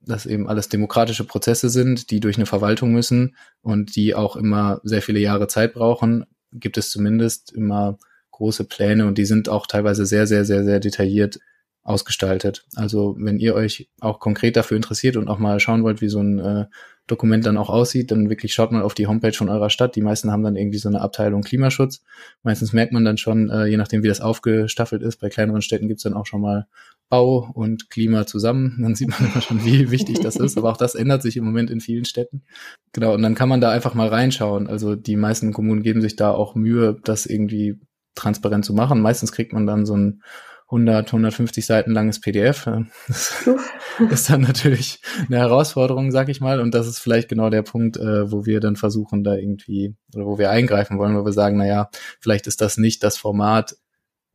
das 0.00 0.26
eben 0.26 0.48
alles 0.48 0.68
demokratische 0.68 1.24
Prozesse 1.24 1.68
sind, 1.68 2.10
die 2.10 2.18
durch 2.20 2.36
eine 2.36 2.46
Verwaltung 2.46 2.92
müssen 2.92 3.36
und 3.62 3.94
die 3.94 4.14
auch 4.14 4.36
immer 4.36 4.80
sehr 4.82 5.02
viele 5.02 5.20
Jahre 5.20 5.46
Zeit 5.46 5.74
brauchen, 5.74 6.24
gibt 6.52 6.78
es 6.78 6.90
zumindest 6.90 7.52
immer 7.52 7.98
große 8.30 8.64
Pläne 8.64 9.06
und 9.06 9.18
die 9.18 9.24
sind 9.24 9.48
auch 9.48 9.66
teilweise 9.66 10.06
sehr, 10.06 10.26
sehr, 10.26 10.44
sehr, 10.44 10.64
sehr 10.64 10.80
detailliert 10.80 11.38
ausgestaltet. 11.82 12.66
Also 12.76 13.16
wenn 13.18 13.38
ihr 13.38 13.54
euch 13.54 13.88
auch 14.00 14.20
konkret 14.20 14.56
dafür 14.56 14.76
interessiert 14.76 15.16
und 15.16 15.28
auch 15.28 15.38
mal 15.38 15.58
schauen 15.58 15.82
wollt, 15.82 16.00
wie 16.00 16.08
so 16.08 16.20
ein 16.20 16.38
äh, 16.38 16.66
Dokument 17.06 17.46
dann 17.46 17.56
auch 17.56 17.70
aussieht, 17.70 18.10
dann 18.10 18.28
wirklich 18.28 18.52
schaut 18.52 18.70
mal 18.70 18.82
auf 18.82 18.94
die 18.94 19.06
Homepage 19.06 19.32
von 19.32 19.48
eurer 19.48 19.70
Stadt. 19.70 19.96
Die 19.96 20.02
meisten 20.02 20.30
haben 20.30 20.42
dann 20.42 20.56
irgendwie 20.56 20.78
so 20.78 20.88
eine 20.90 21.00
Abteilung 21.00 21.42
Klimaschutz. 21.42 22.02
Meistens 22.42 22.74
merkt 22.74 22.92
man 22.92 23.04
dann 23.04 23.16
schon, 23.16 23.48
äh, 23.48 23.66
je 23.66 23.78
nachdem 23.78 24.02
wie 24.02 24.08
das 24.08 24.20
aufgestaffelt 24.20 25.02
ist, 25.02 25.18
bei 25.18 25.30
kleineren 25.30 25.62
Städten 25.62 25.88
gibt's 25.88 26.02
dann 26.02 26.14
auch 26.14 26.26
schon 26.26 26.42
mal 26.42 26.66
Bau 27.08 27.50
und 27.54 27.90
Klima 27.90 28.26
zusammen. 28.26 28.78
Dann 28.80 28.94
sieht 28.94 29.08
man 29.08 29.18
immer 29.32 29.40
schon, 29.40 29.64
wie 29.64 29.90
wichtig 29.90 30.20
das 30.20 30.36
ist. 30.36 30.58
Aber 30.58 30.70
auch 30.70 30.76
das 30.76 30.94
ändert 30.94 31.22
sich 31.22 31.36
im 31.36 31.44
Moment 31.44 31.70
in 31.70 31.80
vielen 31.80 32.04
Städten. 32.04 32.44
Genau, 32.92 33.14
und 33.14 33.22
dann 33.22 33.34
kann 33.34 33.48
man 33.48 33.60
da 33.60 33.70
einfach 33.70 33.94
mal 33.94 34.08
reinschauen. 34.08 34.66
Also 34.66 34.94
die 34.94 35.16
meisten 35.16 35.52
Kommunen 35.52 35.82
geben 35.82 36.00
sich 36.00 36.16
da 36.16 36.32
auch 36.32 36.54
Mühe, 36.54 36.98
das 37.04 37.26
irgendwie 37.26 37.80
transparent 38.14 38.64
zu 38.64 38.74
machen. 38.74 39.00
Meistens 39.00 39.32
kriegt 39.32 39.52
man 39.52 39.66
dann 39.66 39.86
so 39.86 39.96
ein 39.96 40.22
100, 40.70 41.06
150 41.08 41.64
Seiten 41.64 41.92
langes 41.92 42.20
PDF. 42.20 42.68
Das 43.06 43.48
ist 44.10 44.28
dann 44.28 44.42
natürlich 44.42 45.00
eine 45.26 45.38
Herausforderung, 45.38 46.10
sag 46.10 46.28
ich 46.28 46.42
mal. 46.42 46.60
Und 46.60 46.74
das 46.74 46.86
ist 46.86 46.98
vielleicht 46.98 47.30
genau 47.30 47.48
der 47.48 47.62
Punkt, 47.62 47.96
äh, 47.96 48.30
wo 48.30 48.44
wir 48.44 48.60
dann 48.60 48.76
versuchen, 48.76 49.24
da 49.24 49.34
irgendwie, 49.34 49.96
oder 50.14 50.26
wo 50.26 50.38
wir 50.38 50.50
eingreifen 50.50 50.98
wollen, 50.98 51.16
wo 51.16 51.24
wir 51.24 51.32
sagen, 51.32 51.56
na 51.56 51.66
ja, 51.66 51.88
vielleicht 52.20 52.46
ist 52.46 52.60
das 52.60 52.76
nicht 52.76 53.02
das 53.02 53.16
Format, 53.16 53.76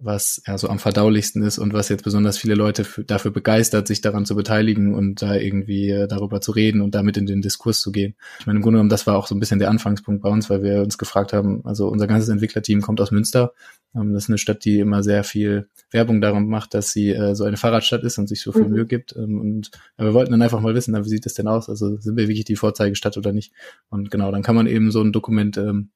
was 0.03 0.41
ja 0.45 0.57
so 0.57 0.67
am 0.69 0.79
verdaulichsten 0.79 1.43
ist 1.43 1.57
und 1.57 1.73
was 1.73 1.89
jetzt 1.89 2.03
besonders 2.03 2.37
viele 2.37 2.55
Leute 2.55 2.85
dafür 3.07 3.31
begeistert, 3.31 3.87
sich 3.87 4.01
daran 4.01 4.25
zu 4.25 4.35
beteiligen 4.35 4.93
und 4.93 5.21
da 5.21 5.35
irgendwie 5.35 5.89
äh, 5.89 6.07
darüber 6.07 6.41
zu 6.41 6.51
reden 6.51 6.81
und 6.81 6.95
damit 6.95 7.17
in 7.17 7.25
den 7.25 7.41
Diskurs 7.41 7.81
zu 7.81 7.91
gehen. 7.91 8.15
Ich 8.39 8.45
meine, 8.45 8.57
im 8.57 8.63
Grunde 8.63 8.77
genommen, 8.77 8.89
das 8.89 9.07
war 9.07 9.17
auch 9.17 9.27
so 9.27 9.35
ein 9.35 9.39
bisschen 9.39 9.59
der 9.59 9.69
Anfangspunkt 9.69 10.21
bei 10.21 10.29
uns, 10.29 10.49
weil 10.49 10.61
wir 10.63 10.81
uns 10.81 10.97
gefragt 10.97 11.33
haben, 11.33 11.65
also 11.65 11.87
unser 11.87 12.07
ganzes 12.07 12.29
Entwicklerteam 12.29 12.81
kommt 12.81 12.99
aus 13.01 13.11
Münster. 13.11 13.53
Ähm, 13.95 14.13
das 14.13 14.23
ist 14.23 14.29
eine 14.29 14.37
Stadt, 14.37 14.65
die 14.65 14.79
immer 14.79 15.03
sehr 15.03 15.23
viel 15.23 15.69
Werbung 15.91 16.21
darum 16.21 16.47
macht, 16.47 16.73
dass 16.73 16.91
sie 16.91 17.11
äh, 17.11 17.35
so 17.35 17.45
eine 17.45 17.57
Fahrradstadt 17.57 18.03
ist 18.03 18.17
und 18.17 18.27
sich 18.27 18.41
so 18.41 18.51
viel 18.51 18.65
mhm. 18.65 18.71
Mühe 18.71 18.85
gibt. 18.85 19.15
Ähm, 19.15 19.39
und 19.39 19.71
ja, 19.97 20.05
wir 20.05 20.13
wollten 20.13 20.31
dann 20.31 20.41
einfach 20.41 20.59
mal 20.59 20.75
wissen, 20.75 20.93
wie 20.93 21.09
sieht 21.09 21.25
das 21.25 21.33
denn 21.33 21.47
aus? 21.47 21.69
Also 21.69 21.97
sind 21.97 22.17
wir 22.17 22.27
wirklich 22.27 22.45
die 22.45 22.55
Vorzeigestadt 22.55 23.17
oder 23.17 23.31
nicht? 23.31 23.53
Und 23.89 24.11
genau, 24.11 24.31
dann 24.31 24.43
kann 24.43 24.55
man 24.55 24.67
eben 24.67 24.91
so 24.91 25.01
ein 25.01 25.11
Dokument 25.11 25.57
ähm, 25.57 25.89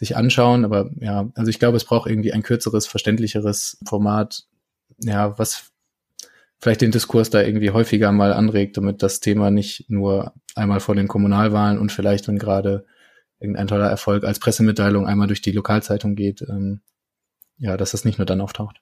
sich 0.00 0.16
anschauen. 0.16 0.64
Aber 0.64 0.90
ja, 0.98 1.30
also 1.34 1.50
ich 1.50 1.58
glaube, 1.58 1.76
es 1.76 1.84
braucht 1.84 2.10
irgendwie 2.10 2.32
ein 2.32 2.42
kürzeres, 2.42 2.86
verständlicheres 2.86 3.78
Format, 3.86 4.46
ja, 4.98 5.38
was 5.38 5.70
vielleicht 6.58 6.80
den 6.80 6.90
Diskurs 6.90 7.30
da 7.30 7.42
irgendwie 7.42 7.70
häufiger 7.70 8.10
mal 8.10 8.32
anregt, 8.32 8.76
damit 8.76 9.02
das 9.02 9.20
Thema 9.20 9.50
nicht 9.50 9.88
nur 9.88 10.32
einmal 10.54 10.80
vor 10.80 10.94
den 10.94 11.06
Kommunalwahlen 11.06 11.78
und 11.78 11.92
vielleicht, 11.92 12.28
wenn 12.28 12.38
gerade 12.38 12.86
irgendein 13.38 13.68
toller 13.68 13.88
Erfolg 13.88 14.24
als 14.24 14.40
Pressemitteilung 14.40 15.06
einmal 15.06 15.26
durch 15.26 15.42
die 15.42 15.52
Lokalzeitung 15.52 16.16
geht, 16.16 16.42
ähm, 16.42 16.80
ja, 17.58 17.76
dass 17.76 17.92
das 17.92 18.04
nicht 18.04 18.18
nur 18.18 18.26
dann 18.26 18.40
auftaucht. 18.40 18.80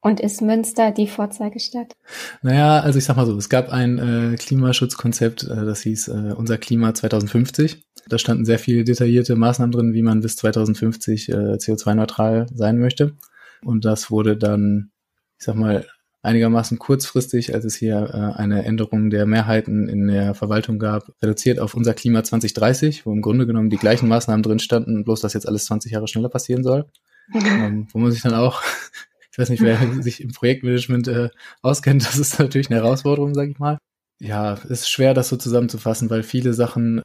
Und 0.00 0.20
ist 0.20 0.40
Münster 0.40 0.92
die 0.92 1.08
Vorzeigestadt? 1.08 1.96
Naja, 2.40 2.80
also 2.80 2.98
ich 2.98 3.04
sag 3.04 3.16
mal 3.16 3.26
so, 3.26 3.36
es 3.36 3.48
gab 3.48 3.70
ein 3.70 3.98
äh, 3.98 4.36
Klimaschutzkonzept, 4.36 5.44
äh, 5.44 5.64
das 5.64 5.80
hieß 5.80 6.08
äh, 6.08 6.34
Unser 6.36 6.58
Klima 6.58 6.94
2050. 6.94 7.82
Da 8.08 8.18
standen 8.18 8.44
sehr 8.44 8.58
viele 8.58 8.84
detaillierte 8.84 9.34
Maßnahmen 9.36 9.72
drin, 9.72 9.92
wie 9.92 10.02
man 10.02 10.20
bis 10.20 10.36
2050 10.36 11.28
äh, 11.28 11.32
CO2-neutral 11.32 12.46
sein 12.54 12.78
möchte. 12.78 13.16
Und 13.64 13.84
das 13.84 14.10
wurde 14.10 14.36
dann, 14.36 14.90
ich 15.38 15.44
sag 15.44 15.56
mal, 15.56 15.86
einigermaßen 16.22 16.78
kurzfristig, 16.78 17.54
als 17.54 17.64
es 17.64 17.76
hier 17.76 18.10
äh, 18.12 18.38
eine 18.38 18.64
Änderung 18.64 19.10
der 19.10 19.26
Mehrheiten 19.26 19.88
in 19.88 20.08
der 20.08 20.34
Verwaltung 20.34 20.78
gab, 20.78 21.12
reduziert 21.22 21.58
auf 21.58 21.74
unser 21.74 21.94
Klima 21.94 22.22
2030, 22.24 23.06
wo 23.06 23.12
im 23.12 23.22
Grunde 23.22 23.46
genommen 23.46 23.70
die 23.70 23.76
gleichen 23.76 24.08
Maßnahmen 24.08 24.42
drin 24.42 24.58
standen, 24.58 25.04
bloß 25.04 25.20
dass 25.20 25.34
jetzt 25.34 25.48
alles 25.48 25.64
20 25.66 25.92
Jahre 25.92 26.08
schneller 26.08 26.28
passieren 26.28 26.64
soll. 26.64 26.86
Mhm. 27.28 27.40
Ähm, 27.46 27.88
wo 27.92 27.98
man 27.98 28.10
sich 28.10 28.22
dann 28.22 28.34
auch, 28.34 28.62
ich 29.32 29.38
weiß 29.38 29.50
nicht, 29.50 29.62
wer 29.62 29.78
sich 30.02 30.20
im 30.20 30.32
Projektmanagement 30.32 31.08
äh, 31.08 31.30
auskennt, 31.62 32.04
das 32.04 32.18
ist 32.18 32.38
natürlich 32.38 32.70
eine 32.70 32.80
Herausforderung, 32.80 33.34
sage 33.34 33.52
ich 33.52 33.58
mal. 33.58 33.78
Ja, 34.18 34.54
ist 34.54 34.90
schwer, 34.90 35.14
das 35.14 35.28
so 35.28 35.36
zusammenzufassen, 35.36 36.10
weil 36.10 36.22
viele 36.22 36.54
Sachen 36.54 37.02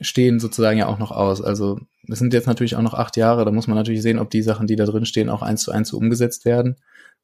stehen 0.00 0.40
sozusagen 0.40 0.78
ja 0.78 0.86
auch 0.86 0.98
noch 0.98 1.10
aus. 1.10 1.42
Also 1.42 1.80
es 2.08 2.18
sind 2.18 2.32
jetzt 2.32 2.46
natürlich 2.46 2.76
auch 2.76 2.82
noch 2.82 2.94
acht 2.94 3.16
Jahre, 3.16 3.44
da 3.44 3.50
muss 3.50 3.66
man 3.66 3.76
natürlich 3.76 4.02
sehen, 4.02 4.18
ob 4.18 4.30
die 4.30 4.42
Sachen, 4.42 4.66
die 4.66 4.76
da 4.76 4.84
drin 4.84 5.06
stehen, 5.06 5.28
auch 5.28 5.42
eins 5.42 5.62
zu 5.62 5.72
eins 5.72 5.88
so 5.88 5.96
umgesetzt 5.96 6.44
werden. 6.44 6.76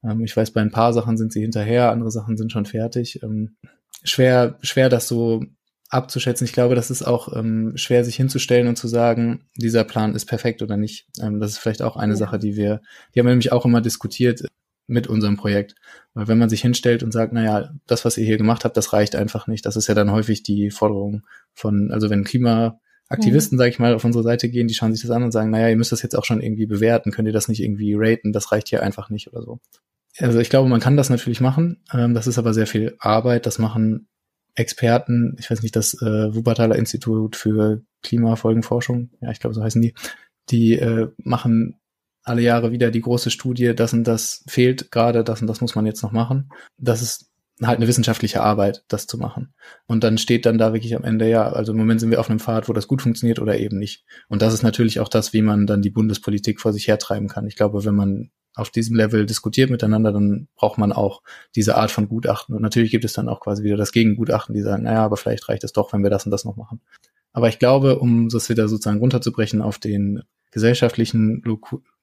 Ähm, 0.04 0.24
ich 0.24 0.36
weiß, 0.36 0.52
bei 0.52 0.60
ein 0.60 0.70
paar 0.70 0.92
Sachen 0.92 1.16
sind 1.16 1.32
sie 1.32 1.40
hinterher, 1.40 1.90
andere 1.90 2.10
Sachen 2.10 2.36
sind 2.36 2.52
schon 2.52 2.66
fertig. 2.66 3.22
Ähm, 3.22 3.56
schwer, 4.04 4.58
schwer 4.62 4.88
das 4.88 5.08
so 5.08 5.44
abzuschätzen. 5.90 6.44
Ich 6.44 6.52
glaube, 6.52 6.74
das 6.74 6.90
ist 6.90 7.02
auch 7.02 7.34
ähm, 7.36 7.72
schwer, 7.76 8.04
sich 8.04 8.16
hinzustellen 8.16 8.68
und 8.68 8.76
zu 8.76 8.86
sagen, 8.86 9.46
dieser 9.56 9.84
Plan 9.84 10.14
ist 10.14 10.26
perfekt 10.26 10.62
oder 10.62 10.76
nicht. 10.76 11.06
Ähm, 11.20 11.40
das 11.40 11.52
ist 11.52 11.58
vielleicht 11.58 11.82
auch 11.82 11.96
eine 11.96 12.12
ja. 12.12 12.16
Sache, 12.16 12.38
die 12.38 12.56
wir, 12.56 12.80
die 13.14 13.20
haben 13.20 13.26
wir 13.26 13.32
nämlich 13.32 13.52
auch 13.52 13.64
immer 13.64 13.80
diskutiert 13.80 14.44
mit 14.90 15.06
unserem 15.06 15.36
Projekt. 15.36 15.74
Weil 16.14 16.28
wenn 16.28 16.38
man 16.38 16.48
sich 16.48 16.60
hinstellt 16.60 17.02
und 17.02 17.12
sagt, 17.12 17.32
naja, 17.32 17.70
das, 17.86 18.04
was 18.04 18.18
ihr 18.18 18.26
hier 18.26 18.36
gemacht 18.36 18.64
habt, 18.64 18.76
das 18.76 18.92
reicht 18.92 19.14
einfach 19.14 19.46
nicht. 19.46 19.64
Das 19.64 19.76
ist 19.76 19.86
ja 19.86 19.94
dann 19.94 20.10
häufig 20.10 20.42
die 20.42 20.70
Forderung 20.70 21.22
von, 21.54 21.90
also 21.92 22.10
wenn 22.10 22.24
Klimaaktivisten, 22.24 23.56
mhm. 23.56 23.58
sage 23.58 23.70
ich 23.70 23.78
mal, 23.78 23.94
auf 23.94 24.04
unsere 24.04 24.24
Seite 24.24 24.48
gehen, 24.48 24.68
die 24.68 24.74
schauen 24.74 24.92
sich 24.92 25.02
das 25.02 25.10
an 25.10 25.22
und 25.22 25.32
sagen, 25.32 25.50
naja, 25.50 25.68
ihr 25.68 25.76
müsst 25.76 25.92
das 25.92 26.02
jetzt 26.02 26.16
auch 26.16 26.24
schon 26.24 26.42
irgendwie 26.42 26.66
bewerten, 26.66 27.12
könnt 27.12 27.28
ihr 27.28 27.32
das 27.32 27.48
nicht 27.48 27.62
irgendwie 27.62 27.94
raten, 27.96 28.32
das 28.32 28.52
reicht 28.52 28.68
hier 28.68 28.82
einfach 28.82 29.10
nicht 29.10 29.28
oder 29.28 29.42
so. 29.42 29.60
Also 30.18 30.40
ich 30.40 30.50
glaube, 30.50 30.68
man 30.68 30.80
kann 30.80 30.96
das 30.96 31.08
natürlich 31.08 31.40
machen. 31.40 31.82
Ähm, 31.92 32.14
das 32.14 32.26
ist 32.26 32.38
aber 32.38 32.52
sehr 32.52 32.66
viel 32.66 32.96
Arbeit. 32.98 33.46
Das 33.46 33.58
machen 33.58 34.08
Experten, 34.54 35.36
ich 35.38 35.50
weiß 35.50 35.62
nicht, 35.62 35.76
das 35.76 35.94
äh, 36.02 36.34
Wuppertaler 36.34 36.76
Institut 36.76 37.36
für 37.36 37.82
Klimafolgenforschung, 38.02 39.10
ja, 39.20 39.30
ich 39.30 39.40
glaube, 39.40 39.54
so 39.54 39.62
heißen 39.62 39.80
die, 39.80 39.94
die 40.50 40.74
äh, 40.74 41.08
machen 41.18 41.79
alle 42.22 42.42
Jahre 42.42 42.72
wieder 42.72 42.90
die 42.90 43.00
große 43.00 43.30
Studie, 43.30 43.74
das 43.74 43.92
und 43.92 44.04
das 44.04 44.44
fehlt 44.46 44.90
gerade, 44.90 45.24
das 45.24 45.40
und 45.40 45.46
das 45.46 45.60
muss 45.60 45.74
man 45.74 45.86
jetzt 45.86 46.02
noch 46.02 46.12
machen. 46.12 46.50
Das 46.78 47.02
ist 47.02 47.30
halt 47.62 47.78
eine 47.78 47.88
wissenschaftliche 47.88 48.42
Arbeit, 48.42 48.84
das 48.88 49.06
zu 49.06 49.18
machen. 49.18 49.52
Und 49.86 50.02
dann 50.02 50.18
steht 50.18 50.46
dann 50.46 50.58
da 50.58 50.72
wirklich 50.72 50.96
am 50.96 51.04
Ende, 51.04 51.28
ja, 51.28 51.50
also 51.50 51.72
im 51.72 51.78
Moment 51.78 52.00
sind 52.00 52.10
wir 52.10 52.20
auf 52.20 52.30
einem 52.30 52.38
Pfad, 52.40 52.68
wo 52.68 52.72
das 52.72 52.88
gut 52.88 53.02
funktioniert 53.02 53.38
oder 53.38 53.58
eben 53.58 53.78
nicht. 53.78 54.04
Und 54.28 54.42
das 54.42 54.54
ist 54.54 54.62
natürlich 54.62 55.00
auch 55.00 55.08
das, 55.08 55.32
wie 55.32 55.42
man 55.42 55.66
dann 55.66 55.82
die 55.82 55.90
Bundespolitik 55.90 56.60
vor 56.60 56.72
sich 56.72 56.88
hertreiben 56.88 57.28
kann. 57.28 57.46
Ich 57.46 57.56
glaube, 57.56 57.84
wenn 57.84 57.94
man 57.94 58.30
auf 58.54 58.70
diesem 58.70 58.96
Level 58.96 59.26
diskutiert 59.26 59.70
miteinander, 59.70 60.12
dann 60.12 60.48
braucht 60.56 60.78
man 60.78 60.92
auch 60.92 61.22
diese 61.54 61.76
Art 61.76 61.90
von 61.90 62.08
Gutachten. 62.08 62.54
Und 62.54 62.62
natürlich 62.62 62.90
gibt 62.90 63.04
es 63.04 63.12
dann 63.12 63.28
auch 63.28 63.40
quasi 63.40 63.62
wieder 63.62 63.76
das 63.76 63.92
Gegengutachten, 63.92 64.54
die 64.54 64.62
sagen, 64.62 64.84
naja, 64.84 65.04
aber 65.04 65.16
vielleicht 65.16 65.48
reicht 65.48 65.64
es 65.64 65.72
doch, 65.72 65.92
wenn 65.92 66.02
wir 66.02 66.10
das 66.10 66.24
und 66.24 66.30
das 66.30 66.44
noch 66.44 66.56
machen. 66.56 66.80
Aber 67.32 67.48
ich 67.48 67.58
glaube, 67.58 67.98
um 67.98 68.28
das 68.28 68.48
wieder 68.48 68.68
sozusagen 68.68 68.98
runterzubrechen 68.98 69.62
auf 69.62 69.78
den 69.78 70.22
gesellschaftlichen 70.50 71.42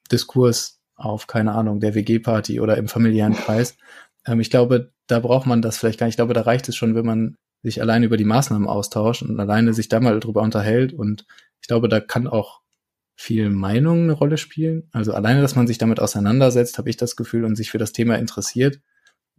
Diskurs, 0.07 0.79
auf, 0.95 1.27
keine 1.27 1.53
Ahnung, 1.53 1.79
der 1.79 1.93
WG-Party 1.93 2.59
oder 2.59 2.77
im 2.77 2.87
familiären 2.87 3.33
Kreis, 3.33 3.77
ähm, 4.25 4.39
ich 4.39 4.49
glaube, 4.49 4.91
da 5.07 5.19
braucht 5.19 5.47
man 5.47 5.61
das 5.61 5.77
vielleicht 5.77 5.99
gar 5.99 6.05
nicht. 6.05 6.13
Ich 6.13 6.17
glaube, 6.17 6.33
da 6.33 6.41
reicht 6.41 6.67
es 6.69 6.75
schon, 6.75 6.95
wenn 6.95 7.05
man 7.05 7.35
sich 7.63 7.81
alleine 7.81 8.05
über 8.05 8.17
die 8.17 8.25
Maßnahmen 8.25 8.67
austauscht 8.67 9.23
und 9.23 9.39
alleine 9.39 9.73
sich 9.73 9.89
da 9.89 9.99
mal 9.99 10.19
drüber 10.19 10.41
unterhält. 10.41 10.93
Und 10.93 11.25
ich 11.61 11.67
glaube, 11.67 11.89
da 11.89 11.99
kann 11.99 12.27
auch 12.27 12.61
viel 13.15 13.49
Meinung 13.49 14.03
eine 14.03 14.13
Rolle 14.13 14.37
spielen. 14.37 14.89
Also 14.91 15.13
alleine, 15.13 15.41
dass 15.41 15.55
man 15.55 15.65
sich 15.65 15.79
damit 15.79 15.99
auseinandersetzt, 15.99 16.77
habe 16.77 16.89
ich 16.89 16.97
das 16.97 17.15
Gefühl, 17.15 17.45
und 17.45 17.55
sich 17.55 17.71
für 17.71 17.79
das 17.79 17.93
Thema 17.93 18.15
interessiert, 18.15 18.79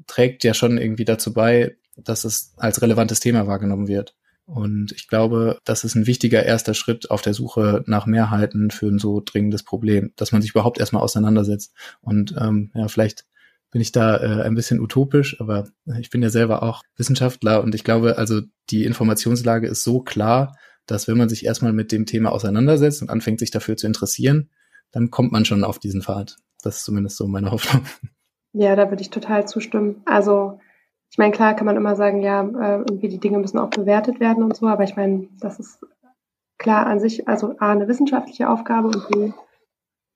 trägt 0.06 0.42
ja 0.42 0.54
schon 0.54 0.78
irgendwie 0.78 1.04
dazu 1.04 1.32
bei, 1.32 1.76
dass 1.96 2.24
es 2.24 2.54
als 2.56 2.82
relevantes 2.82 3.20
Thema 3.20 3.46
wahrgenommen 3.46 3.86
wird. 3.86 4.16
Und 4.48 4.92
ich 4.92 5.08
glaube, 5.08 5.58
das 5.64 5.84
ist 5.84 5.94
ein 5.94 6.06
wichtiger 6.06 6.42
erster 6.42 6.72
Schritt 6.72 7.10
auf 7.10 7.20
der 7.20 7.34
Suche 7.34 7.84
nach 7.86 8.06
Mehrheiten 8.06 8.70
für 8.70 8.86
ein 8.86 8.98
so 8.98 9.20
dringendes 9.22 9.62
Problem, 9.62 10.14
dass 10.16 10.32
man 10.32 10.40
sich 10.40 10.52
überhaupt 10.52 10.80
erstmal 10.80 11.02
auseinandersetzt. 11.02 11.74
Und 12.00 12.34
ähm, 12.40 12.70
ja, 12.74 12.88
vielleicht 12.88 13.26
bin 13.70 13.82
ich 13.82 13.92
da 13.92 14.16
äh, 14.16 14.42
ein 14.44 14.54
bisschen 14.54 14.80
utopisch, 14.80 15.38
aber 15.38 15.68
ich 16.00 16.08
bin 16.08 16.22
ja 16.22 16.30
selber 16.30 16.62
auch 16.62 16.82
Wissenschaftler 16.96 17.62
und 17.62 17.74
ich 17.74 17.84
glaube, 17.84 18.16
also 18.16 18.40
die 18.70 18.86
Informationslage 18.86 19.66
ist 19.66 19.84
so 19.84 20.00
klar, 20.00 20.56
dass 20.86 21.08
wenn 21.08 21.18
man 21.18 21.28
sich 21.28 21.44
erstmal 21.44 21.74
mit 21.74 21.92
dem 21.92 22.06
Thema 22.06 22.32
auseinandersetzt 22.32 23.02
und 23.02 23.10
anfängt, 23.10 23.40
sich 23.40 23.50
dafür 23.50 23.76
zu 23.76 23.86
interessieren, 23.86 24.48
dann 24.92 25.10
kommt 25.10 25.30
man 25.30 25.44
schon 25.44 25.62
auf 25.62 25.78
diesen 25.78 26.00
Pfad. 26.00 26.36
Das 26.62 26.78
ist 26.78 26.84
zumindest 26.84 27.18
so 27.18 27.28
meine 27.28 27.50
Hoffnung. 27.52 27.84
Ja, 28.54 28.74
da 28.76 28.88
würde 28.88 29.02
ich 29.02 29.10
total 29.10 29.46
zustimmen. 29.46 30.00
Also 30.06 30.58
ich 31.10 31.18
meine, 31.18 31.32
klar 31.32 31.54
kann 31.54 31.66
man 31.66 31.76
immer 31.76 31.96
sagen, 31.96 32.22
ja, 32.22 32.42
äh, 32.42 32.78
irgendwie 32.78 33.08
die 33.08 33.20
Dinge 33.20 33.38
müssen 33.38 33.58
auch 33.58 33.70
bewertet 33.70 34.20
werden 34.20 34.42
und 34.42 34.56
so, 34.56 34.66
aber 34.66 34.84
ich 34.84 34.96
meine, 34.96 35.28
das 35.40 35.58
ist 35.58 35.84
klar 36.58 36.86
an 36.86 37.00
sich, 37.00 37.28
also 37.28 37.54
A, 37.58 37.72
eine 37.72 37.88
wissenschaftliche 37.88 38.48
Aufgabe 38.48 38.88
und 38.88 39.08
B, 39.08 39.32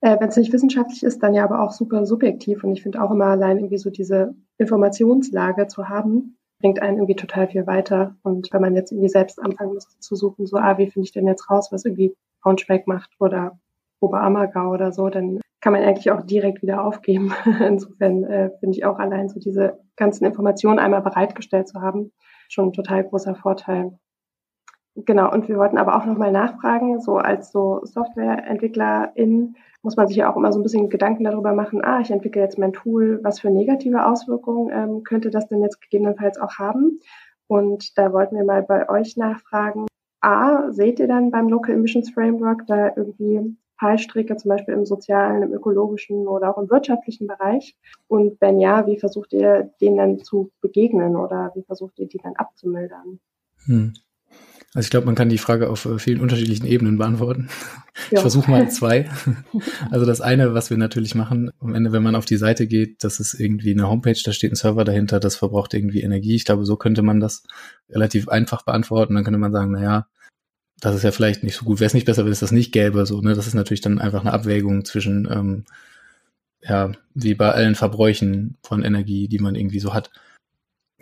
äh, 0.02 0.18
wenn 0.20 0.28
es 0.28 0.36
nicht 0.36 0.52
wissenschaftlich 0.52 1.02
ist, 1.02 1.22
dann 1.22 1.32
ja 1.32 1.44
aber 1.44 1.60
auch 1.60 1.70
super 1.70 2.04
subjektiv. 2.04 2.64
Und 2.64 2.72
ich 2.72 2.82
finde 2.82 3.00
auch 3.00 3.10
immer 3.10 3.26
allein 3.26 3.58
irgendwie 3.58 3.78
so 3.78 3.88
diese 3.88 4.34
Informationslage 4.58 5.68
zu 5.68 5.88
haben, 5.88 6.36
bringt 6.60 6.82
einen 6.82 6.98
irgendwie 6.98 7.16
total 7.16 7.48
viel 7.48 7.66
weiter. 7.66 8.16
Und 8.22 8.52
wenn 8.52 8.60
man 8.60 8.74
jetzt 8.74 8.90
irgendwie 8.90 9.08
selbst 9.08 9.40
anfangen 9.40 9.74
müsste 9.74 9.98
zu 10.00 10.16
suchen, 10.16 10.46
so, 10.46 10.56
ah, 10.56 10.76
wie 10.76 10.90
finde 10.90 11.06
ich 11.06 11.12
denn 11.12 11.26
jetzt 11.26 11.48
raus, 11.48 11.68
was 11.70 11.84
irgendwie 11.84 12.16
Braunschweig 12.42 12.86
macht 12.88 13.10
oder 13.20 13.58
Oberammergau 14.00 14.70
oder 14.70 14.92
so, 14.92 15.08
dann 15.08 15.40
kann 15.62 15.72
man 15.72 15.82
eigentlich 15.82 16.10
auch 16.10 16.20
direkt 16.22 16.60
wieder 16.60 16.84
aufgeben. 16.84 17.32
Insofern 17.66 18.24
äh, 18.24 18.50
finde 18.60 18.76
ich 18.76 18.84
auch 18.84 18.98
allein 18.98 19.30
so 19.30 19.40
diese 19.40 19.78
ganzen 19.96 20.26
Informationen 20.26 20.78
einmal 20.78 21.00
bereitgestellt 21.00 21.68
zu 21.68 21.80
haben, 21.80 22.12
schon 22.48 22.68
ein 22.68 22.72
total 22.72 23.04
großer 23.04 23.34
Vorteil. 23.36 23.98
Genau, 24.94 25.32
und 25.32 25.48
wir 25.48 25.56
wollten 25.56 25.78
aber 25.78 25.96
auch 25.96 26.04
nochmal 26.04 26.32
nachfragen, 26.32 27.00
so 27.00 27.16
als 27.16 27.50
so 27.50 27.80
Softwareentwicklerin 27.84 29.56
muss 29.80 29.96
man 29.96 30.06
sich 30.06 30.18
ja 30.18 30.30
auch 30.30 30.36
immer 30.36 30.52
so 30.52 30.60
ein 30.60 30.62
bisschen 30.62 30.90
Gedanken 30.90 31.24
darüber 31.24 31.54
machen, 31.54 31.82
ah, 31.82 32.00
ich 32.00 32.10
entwickle 32.10 32.42
jetzt 32.42 32.58
mein 32.58 32.74
Tool, 32.74 33.20
was 33.22 33.40
für 33.40 33.50
negative 33.50 34.04
Auswirkungen 34.04 34.70
ähm, 34.70 35.02
könnte 35.02 35.30
das 35.30 35.48
denn 35.48 35.62
jetzt 35.62 35.80
gegebenenfalls 35.80 36.38
auch 36.38 36.58
haben? 36.58 37.00
Und 37.46 37.96
da 37.96 38.12
wollten 38.12 38.36
wir 38.36 38.44
mal 38.44 38.62
bei 38.62 38.88
euch 38.90 39.16
nachfragen, 39.16 39.86
A, 40.20 40.70
seht 40.70 41.00
ihr 41.00 41.08
dann 41.08 41.30
beim 41.30 41.48
Local 41.48 41.74
Emissions 41.74 42.10
Framework 42.10 42.66
da 42.66 42.92
irgendwie 42.94 43.56
Fallstricke, 43.82 44.36
zum 44.36 44.50
Beispiel 44.50 44.74
im 44.74 44.86
sozialen, 44.86 45.42
im 45.42 45.52
ökologischen 45.52 46.28
oder 46.28 46.56
auch 46.56 46.62
im 46.62 46.70
wirtschaftlichen 46.70 47.26
Bereich? 47.26 47.76
Und 48.06 48.40
wenn 48.40 48.60
ja, 48.60 48.86
wie 48.86 48.96
versucht 48.96 49.32
ihr 49.32 49.72
denen 49.80 49.96
dann 49.96 50.18
zu 50.20 50.52
begegnen 50.60 51.16
oder 51.16 51.50
wie 51.56 51.64
versucht 51.64 51.98
ihr 51.98 52.06
die 52.06 52.18
dann 52.22 52.34
abzumildern? 52.36 53.18
Hm. 53.66 53.92
Also 54.74 54.86
ich 54.86 54.90
glaube, 54.90 55.04
man 55.04 55.16
kann 55.16 55.28
die 55.28 55.36
Frage 55.36 55.68
auf 55.68 55.84
äh, 55.84 55.98
vielen 55.98 56.20
unterschiedlichen 56.20 56.66
Ebenen 56.66 56.96
beantworten. 56.96 57.48
Ja. 58.10 58.16
Ich 58.16 58.20
versuche 58.20 58.50
mal 58.50 58.70
zwei. 58.70 59.10
Also 59.90 60.06
das 60.06 60.22
eine, 60.22 60.54
was 60.54 60.70
wir 60.70 60.78
natürlich 60.78 61.14
machen, 61.14 61.50
am 61.60 61.74
Ende, 61.74 61.92
wenn 61.92 62.02
man 62.02 62.16
auf 62.16 62.24
die 62.24 62.38
Seite 62.38 62.66
geht, 62.66 63.04
das 63.04 63.20
ist 63.20 63.38
irgendwie 63.38 63.72
eine 63.72 63.86
Homepage, 63.86 64.18
da 64.24 64.32
steht 64.32 64.50
ein 64.50 64.56
Server 64.56 64.84
dahinter, 64.84 65.20
das 65.20 65.36
verbraucht 65.36 65.74
irgendwie 65.74 66.00
Energie. 66.00 66.34
Ich 66.34 66.46
glaube, 66.46 66.64
so 66.64 66.76
könnte 66.76 67.02
man 67.02 67.20
das 67.20 67.42
relativ 67.90 68.30
einfach 68.30 68.64
beantworten. 68.64 69.14
Dann 69.14 69.24
könnte 69.24 69.38
man 69.38 69.52
sagen, 69.52 69.72
na 69.72 69.82
ja, 69.82 70.06
das 70.82 70.96
ist 70.96 71.04
ja 71.04 71.12
vielleicht 71.12 71.44
nicht 71.44 71.54
so 71.54 71.64
gut. 71.64 71.78
Wäre 71.78 71.86
es 71.86 71.94
nicht 71.94 72.06
besser, 72.06 72.24
wenn 72.24 72.32
es 72.32 72.40
das 72.40 72.50
nicht 72.50 72.72
gäbe? 72.72 73.06
So, 73.06 73.20
ne? 73.20 73.34
Das 73.34 73.46
ist 73.46 73.54
natürlich 73.54 73.82
dann 73.82 74.00
einfach 74.00 74.22
eine 74.22 74.32
Abwägung 74.32 74.84
zwischen, 74.84 75.28
ähm, 75.30 75.64
ja, 76.60 76.90
wie 77.14 77.34
bei 77.34 77.52
allen 77.52 77.76
Verbräuchen 77.76 78.56
von 78.64 78.82
Energie, 78.82 79.28
die 79.28 79.38
man 79.38 79.54
irgendwie 79.54 79.78
so 79.78 79.94
hat. 79.94 80.10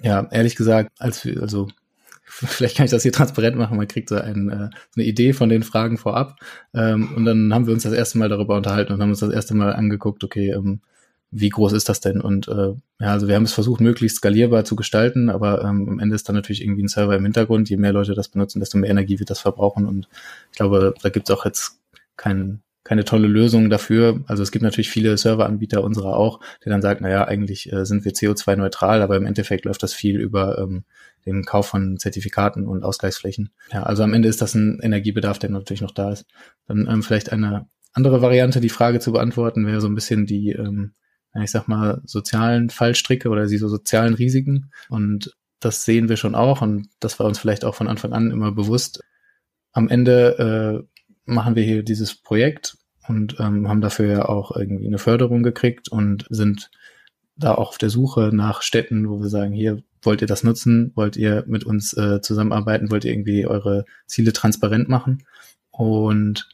Ja, 0.02 0.28
ehrlich 0.30 0.54
gesagt, 0.54 0.90
als 0.98 1.24
wir, 1.24 1.40
also 1.40 1.68
vielleicht 2.24 2.76
kann 2.76 2.84
ich 2.84 2.90
das 2.90 3.04
hier 3.04 3.12
transparent 3.12 3.56
machen, 3.56 3.78
man 3.78 3.88
kriegt 3.88 4.10
so 4.10 4.16
ein, 4.16 4.50
äh, 4.50 4.68
eine 4.96 5.04
Idee 5.06 5.32
von 5.32 5.48
den 5.48 5.62
Fragen 5.62 5.96
vorab. 5.96 6.36
Ähm, 6.74 7.14
und 7.16 7.24
dann 7.24 7.54
haben 7.54 7.66
wir 7.66 7.72
uns 7.72 7.84
das 7.84 7.94
erste 7.94 8.18
Mal 8.18 8.28
darüber 8.28 8.56
unterhalten 8.56 8.92
und 8.92 9.00
haben 9.00 9.10
uns 9.10 9.20
das 9.20 9.32
erste 9.32 9.54
Mal 9.54 9.72
angeguckt, 9.72 10.22
okay, 10.24 10.50
ähm, 10.50 10.82
wie 11.30 11.48
groß 11.48 11.72
ist 11.72 11.88
das 11.88 12.00
denn? 12.00 12.20
Und 12.20 12.48
äh, 12.48 12.74
ja, 12.98 13.12
also 13.12 13.28
wir 13.28 13.36
haben 13.36 13.44
es 13.44 13.52
versucht, 13.52 13.80
möglichst 13.80 14.18
skalierbar 14.18 14.64
zu 14.64 14.76
gestalten, 14.76 15.30
aber 15.30 15.62
ähm, 15.62 15.88
am 15.88 15.98
Ende 15.98 16.16
ist 16.16 16.28
dann 16.28 16.34
natürlich 16.34 16.62
irgendwie 16.62 16.82
ein 16.82 16.88
Server 16.88 17.14
im 17.14 17.24
Hintergrund. 17.24 17.70
Je 17.70 17.76
mehr 17.76 17.92
Leute 17.92 18.14
das 18.14 18.28
benutzen, 18.28 18.60
desto 18.60 18.78
mehr 18.78 18.90
Energie 18.90 19.18
wird 19.18 19.30
das 19.30 19.40
verbrauchen. 19.40 19.86
Und 19.86 20.08
ich 20.50 20.56
glaube, 20.56 20.94
da 21.02 21.08
gibt 21.08 21.28
es 21.28 21.36
auch 21.36 21.44
jetzt 21.44 21.78
keinen 22.16 22.62
keine 22.82 23.04
tolle 23.04 23.28
Lösung 23.28 23.70
dafür. 23.70 24.24
Also 24.26 24.42
es 24.42 24.50
gibt 24.50 24.62
natürlich 24.62 24.90
viele 24.90 25.16
Serveranbieter 25.16 25.84
unserer 25.84 26.16
auch, 26.16 26.40
die 26.64 26.70
dann 26.70 26.82
sagen, 26.82 27.04
naja, 27.04 27.24
eigentlich 27.24 27.72
äh, 27.72 27.84
sind 27.84 28.04
wir 28.04 28.12
CO2-neutral, 28.12 29.02
aber 29.02 29.16
im 29.16 29.26
Endeffekt 29.26 29.64
läuft 29.66 29.82
das 29.82 29.92
viel 29.92 30.18
über 30.18 30.58
ähm, 30.58 30.84
den 31.26 31.44
Kauf 31.44 31.66
von 31.66 31.98
Zertifikaten 31.98 32.66
und 32.66 32.82
Ausgleichsflächen. 32.82 33.50
Ja, 33.72 33.82
also 33.82 34.02
am 34.02 34.14
Ende 34.14 34.28
ist 34.28 34.40
das 34.40 34.54
ein 34.54 34.80
Energiebedarf, 34.82 35.38
der 35.38 35.50
natürlich 35.50 35.82
noch 35.82 35.90
da 35.90 36.10
ist. 36.10 36.26
Dann 36.66 36.88
ähm, 36.90 37.02
vielleicht 37.02 37.32
eine 37.32 37.66
andere 37.92 38.22
Variante, 38.22 38.60
die 38.60 38.70
Frage 38.70 38.98
zu 38.98 39.12
beantworten, 39.12 39.66
wäre 39.66 39.80
so 39.80 39.88
ein 39.88 39.94
bisschen 39.94 40.24
die, 40.24 40.50
ähm, 40.50 40.92
ich 41.34 41.50
sag 41.50 41.68
mal, 41.68 42.00
sozialen 42.04 42.70
Fallstricke 42.70 43.28
oder 43.28 43.46
die 43.46 43.58
so 43.58 43.68
sozialen 43.68 44.14
Risiken. 44.14 44.70
Und 44.88 45.36
das 45.60 45.84
sehen 45.84 46.08
wir 46.08 46.16
schon 46.16 46.34
auch 46.34 46.62
und 46.62 46.88
das 47.00 47.18
war 47.18 47.26
uns 47.26 47.38
vielleicht 47.38 47.64
auch 47.64 47.74
von 47.74 47.88
Anfang 47.88 48.12
an 48.12 48.30
immer 48.30 48.52
bewusst. 48.52 49.04
Am 49.72 49.88
Ende 49.88 50.86
äh, 50.88 51.10
machen 51.24 51.54
wir 51.54 51.62
hier 51.62 51.82
dieses 51.82 52.14
Projekt 52.14 52.76
und 53.06 53.38
ähm, 53.38 53.68
haben 53.68 53.80
dafür 53.80 54.06
ja 54.06 54.24
auch 54.28 54.56
irgendwie 54.56 54.86
eine 54.86 54.98
Förderung 54.98 55.42
gekriegt 55.42 55.88
und 55.88 56.26
sind 56.30 56.70
da 57.36 57.54
auch 57.54 57.68
auf 57.68 57.78
der 57.78 57.90
Suche 57.90 58.30
nach 58.32 58.62
Städten, 58.62 59.08
wo 59.08 59.20
wir 59.20 59.28
sagen, 59.28 59.52
hier 59.52 59.82
wollt 60.02 60.22
ihr 60.22 60.26
das 60.26 60.44
nutzen, 60.44 60.92
wollt 60.94 61.16
ihr 61.16 61.44
mit 61.46 61.64
uns 61.64 61.92
äh, 61.92 62.20
zusammenarbeiten, 62.20 62.90
wollt 62.90 63.04
ihr 63.04 63.12
irgendwie 63.12 63.46
eure 63.46 63.84
Ziele 64.06 64.32
transparent 64.32 64.88
machen. 64.88 65.24
Und 65.70 66.48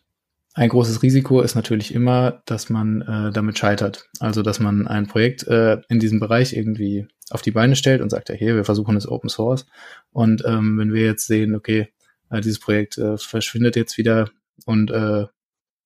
ein 0.57 0.71
großes 0.71 1.03
Risiko 1.03 1.43
ist 1.43 1.55
natürlich 1.55 1.95
immer, 1.95 2.43
dass 2.47 2.71
man 2.71 3.03
äh, 3.03 3.31
damit 3.31 3.59
scheitert. 3.59 4.09
Also 4.21 4.41
dass 4.41 4.59
man 4.59 4.87
ein 4.89 5.07
Projekt 5.07 5.47
äh, 5.47 5.83
in 5.91 6.01
diesem 6.01 6.19
Bereich 6.19 6.57
irgendwie 6.57 7.07
auf 7.29 7.43
die 7.43 7.51
Beine 7.51 7.77
stellt 7.77 8.01
und 8.01 8.09
sagt, 8.09 8.31
ja, 8.31 8.35
hey, 8.35 8.55
wir 8.55 8.65
versuchen 8.65 8.97
es 8.97 9.07
Open 9.07 9.29
Source. 9.29 9.67
Und 10.13 10.43
ähm, 10.47 10.79
wenn 10.79 10.95
wir 10.95 11.05
jetzt 11.05 11.27
sehen, 11.27 11.55
okay, 11.55 11.89
äh, 12.31 12.41
dieses 12.41 12.59
Projekt 12.59 12.97
äh, 12.97 13.19
verschwindet 13.19 13.77
jetzt 13.77 13.99
wieder 13.99 14.31
und 14.65 14.91
äh, 14.91 15.27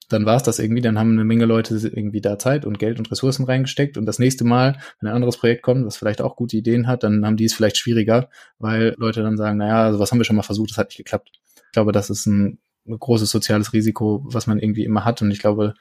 dann 0.08 0.24
war 0.24 0.36
es 0.36 0.44
das 0.44 0.60
irgendwie, 0.60 0.82
dann 0.82 0.98
haben 1.00 1.12
eine 1.12 1.24
Menge 1.24 1.46
Leute 1.46 1.74
irgendwie 1.74 2.20
da 2.20 2.38
Zeit 2.38 2.64
und 2.64 2.78
Geld 2.78 3.00
und 3.00 3.10
Ressourcen 3.10 3.46
reingesteckt 3.46 3.98
und 3.98 4.06
das 4.06 4.20
nächste 4.20 4.44
Mal, 4.44 4.78
wenn 5.00 5.08
ein 5.08 5.14
anderes 5.16 5.36
Projekt 5.36 5.62
kommt, 5.62 5.84
was 5.84 5.96
vielleicht 5.96 6.20
auch 6.20 6.36
gute 6.36 6.56
Ideen 6.56 6.86
hat, 6.86 7.02
dann 7.02 7.26
haben 7.26 7.36
die 7.36 7.44
es 7.44 7.54
vielleicht 7.54 7.76
schwieriger, 7.76 8.28
weil 8.60 8.94
Leute 8.98 9.22
dann 9.22 9.36
sagen, 9.36 9.58
naja, 9.58 9.82
also 9.82 9.98
was 9.98 10.12
haben 10.12 10.18
wir 10.18 10.24
schon 10.24 10.36
mal 10.36 10.42
versucht, 10.42 10.70
das 10.70 10.78
hat 10.78 10.90
nicht 10.90 10.98
geklappt. 10.98 11.30
Ich 11.56 11.72
glaube, 11.72 11.90
das 11.90 12.08
ist 12.10 12.26
ein, 12.26 12.58
ein 12.86 12.98
großes 12.98 13.30
soziales 13.30 13.72
Risiko, 13.72 14.22
was 14.24 14.46
man 14.46 14.58
irgendwie 14.58 14.84
immer 14.84 15.04
hat 15.04 15.22
und 15.22 15.30
ich 15.30 15.40
glaube, 15.40 15.74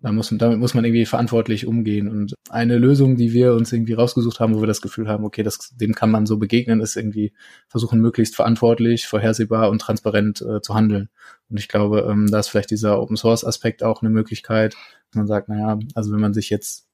da 0.00 0.12
muss, 0.12 0.32
damit 0.36 0.58
muss 0.58 0.74
man 0.74 0.84
irgendwie 0.84 1.06
verantwortlich 1.06 1.66
umgehen. 1.66 2.08
Und 2.08 2.34
eine 2.50 2.76
Lösung, 2.76 3.16
die 3.16 3.32
wir 3.32 3.54
uns 3.54 3.72
irgendwie 3.72 3.94
rausgesucht 3.94 4.40
haben, 4.40 4.54
wo 4.54 4.60
wir 4.60 4.66
das 4.66 4.82
Gefühl 4.82 5.08
haben, 5.08 5.24
okay, 5.24 5.42
das, 5.42 5.74
dem 5.74 5.94
kann 5.94 6.10
man 6.10 6.26
so 6.26 6.36
begegnen, 6.36 6.80
ist 6.80 6.96
irgendwie 6.96 7.32
versuchen, 7.68 8.00
möglichst 8.00 8.36
verantwortlich, 8.36 9.06
vorhersehbar 9.06 9.70
und 9.70 9.80
transparent 9.80 10.42
äh, 10.42 10.60
zu 10.60 10.74
handeln. 10.74 11.08
Und 11.48 11.58
ich 11.58 11.68
glaube, 11.68 12.06
ähm, 12.10 12.30
da 12.30 12.40
ist 12.40 12.48
vielleicht 12.48 12.70
dieser 12.70 13.00
Open 13.00 13.16
Source 13.16 13.44
Aspekt 13.44 13.82
auch 13.82 14.02
eine 14.02 14.10
Möglichkeit, 14.10 14.74
dass 14.74 15.16
man 15.16 15.26
sagt, 15.26 15.48
naja, 15.48 15.78
also 15.94 16.12
wenn 16.12 16.20
man 16.20 16.34
sich 16.34 16.50
jetzt 16.50 16.85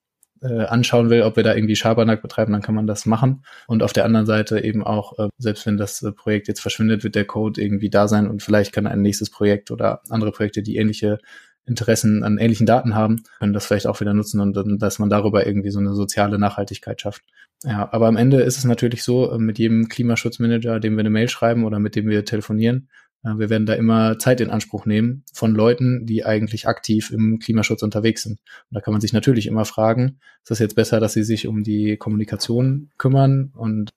äh, 0.42 0.64
anschauen 0.64 1.10
will, 1.10 1.22
ob 1.22 1.36
wir 1.36 1.42
da 1.42 1.54
irgendwie 1.54 1.76
Schabernack 1.76 2.22
betreiben, 2.22 2.52
dann 2.52 2.62
kann 2.62 2.74
man 2.74 2.86
das 2.86 3.06
machen. 3.06 3.44
Und 3.66 3.82
auf 3.82 3.92
der 3.92 4.04
anderen 4.04 4.26
Seite 4.26 4.60
eben 4.62 4.82
auch, 4.82 5.18
äh, 5.18 5.28
selbst 5.38 5.66
wenn 5.66 5.76
das 5.76 6.02
äh, 6.02 6.12
Projekt 6.12 6.48
jetzt 6.48 6.60
verschwindet, 6.60 7.04
wird 7.04 7.14
der 7.14 7.24
Code 7.24 7.60
irgendwie 7.60 7.90
da 7.90 8.08
sein 8.08 8.28
und 8.28 8.42
vielleicht 8.42 8.72
kann 8.72 8.86
ein 8.86 9.02
nächstes 9.02 9.30
Projekt 9.30 9.70
oder 9.70 10.02
andere 10.08 10.32
Projekte, 10.32 10.62
die 10.62 10.76
ähnliche 10.76 11.18
Interessen 11.64 12.24
an 12.24 12.38
ähnlichen 12.38 12.66
Daten 12.66 12.96
haben, 12.96 13.22
können 13.38 13.52
das 13.52 13.66
vielleicht 13.66 13.86
auch 13.86 14.00
wieder 14.00 14.14
nutzen 14.14 14.40
und 14.40 14.56
dann, 14.56 14.78
dass 14.78 14.98
man 14.98 15.10
darüber 15.10 15.46
irgendwie 15.46 15.70
so 15.70 15.78
eine 15.78 15.94
soziale 15.94 16.38
Nachhaltigkeit 16.38 17.00
schafft. 17.00 17.22
Ja, 17.62 17.88
aber 17.92 18.08
am 18.08 18.16
Ende 18.16 18.40
ist 18.40 18.58
es 18.58 18.64
natürlich 18.64 19.04
so, 19.04 19.36
mit 19.38 19.60
jedem 19.60 19.88
Klimaschutzmanager, 19.88 20.80
dem 20.80 20.96
wir 20.96 21.00
eine 21.00 21.10
Mail 21.10 21.28
schreiben 21.28 21.64
oder 21.64 21.78
mit 21.78 21.94
dem 21.94 22.08
wir 22.08 22.24
telefonieren, 22.24 22.88
wir 23.22 23.50
werden 23.50 23.66
da 23.66 23.74
immer 23.74 24.18
Zeit 24.18 24.40
in 24.40 24.50
Anspruch 24.50 24.84
nehmen 24.84 25.24
von 25.32 25.54
Leuten, 25.54 26.06
die 26.06 26.24
eigentlich 26.24 26.66
aktiv 26.66 27.10
im 27.10 27.38
Klimaschutz 27.38 27.82
unterwegs 27.82 28.22
sind. 28.22 28.40
Und 28.70 28.74
da 28.74 28.80
kann 28.80 28.92
man 28.92 29.00
sich 29.00 29.12
natürlich 29.12 29.46
immer 29.46 29.64
fragen, 29.64 30.18
ist 30.42 30.50
das 30.50 30.58
jetzt 30.58 30.74
besser, 30.74 30.98
dass 30.98 31.12
sie 31.12 31.22
sich 31.22 31.46
um 31.46 31.62
die 31.62 31.96
Kommunikation 31.96 32.90
kümmern 32.98 33.52
und 33.54 33.90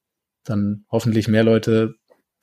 dann 0.43 0.85
hoffentlich 0.91 1.27
mehr 1.27 1.43
Leute 1.43 1.95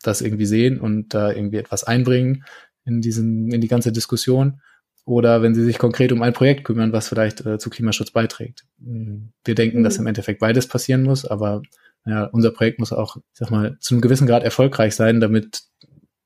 das 0.03 0.21
irgendwie 0.21 0.47
sehen 0.47 0.81
und 0.81 1.15
da 1.15 1.31
irgendwie 1.31 1.59
etwas 1.59 1.85
einbringen 1.85 2.45
in 2.85 3.01
diesen, 3.01 3.53
in 3.53 3.61
die 3.61 3.69
ganze 3.69 3.93
Diskussion? 3.93 4.61
oder 5.05 5.43
wenn 5.43 5.55
sie 5.55 5.65
sich 5.65 5.79
konkret 5.79 6.13
um 6.13 6.23
ein 6.23 6.33
Projekt 6.33 6.65
kümmern, 6.65 6.93
was 6.93 7.09
vielleicht 7.09 7.45
äh, 7.45 7.59
zu 7.59 7.71
Klimaschutz 7.71 8.11
beiträgt. 8.13 8.65
Wir 8.79 9.55
denken, 9.55 9.81
mhm. 9.81 9.85
dass 9.85 9.99
im 9.99 10.07
Endeffekt 10.07 10.41
beides 10.41 10.69
passieren 10.69 11.03
muss, 11.03 11.25
aber 11.25 11.63
ja, 12.05 12.25
unser 12.27 12.51
Projekt 12.51 12.79
muss 12.79 12.93
auch, 12.93 13.17
ich 13.17 13.23
sag 13.33 13.51
mal, 13.51 13.77
zu 13.81 13.95
einem 13.95 14.01
gewissen 14.01 14.27
Grad 14.27 14.43
erfolgreich 14.43 14.95
sein, 14.95 15.21
damit 15.21 15.63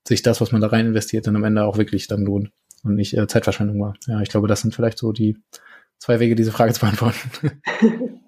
sich 0.07 0.23
das, 0.23 0.40
was 0.40 0.53
man 0.53 0.61
da 0.61 0.69
rein 0.69 0.87
investiert, 0.87 1.27
dann 1.27 1.37
am 1.37 1.45
Ende 1.45 1.64
auch 1.64 1.79
wirklich 1.79 2.07
dann 2.07 2.23
lohnt 2.25 2.51
und 2.85 2.95
nicht 2.95 3.16
äh, 3.16 3.27
Zeitverschwendung 3.27 3.81
war. 3.81 3.95
Ja, 4.07 4.21
ich 4.21 4.29
glaube, 4.29 4.49
das 4.49 4.61
sind 4.61 4.75
vielleicht 4.75 4.99
so 4.99 5.12
die 5.12 5.37
zwei 5.99 6.21
Wege, 6.21 6.35
diese 6.35 6.53
Frage 6.53 6.73
zu 6.73 6.81
beantworten. 6.81 7.61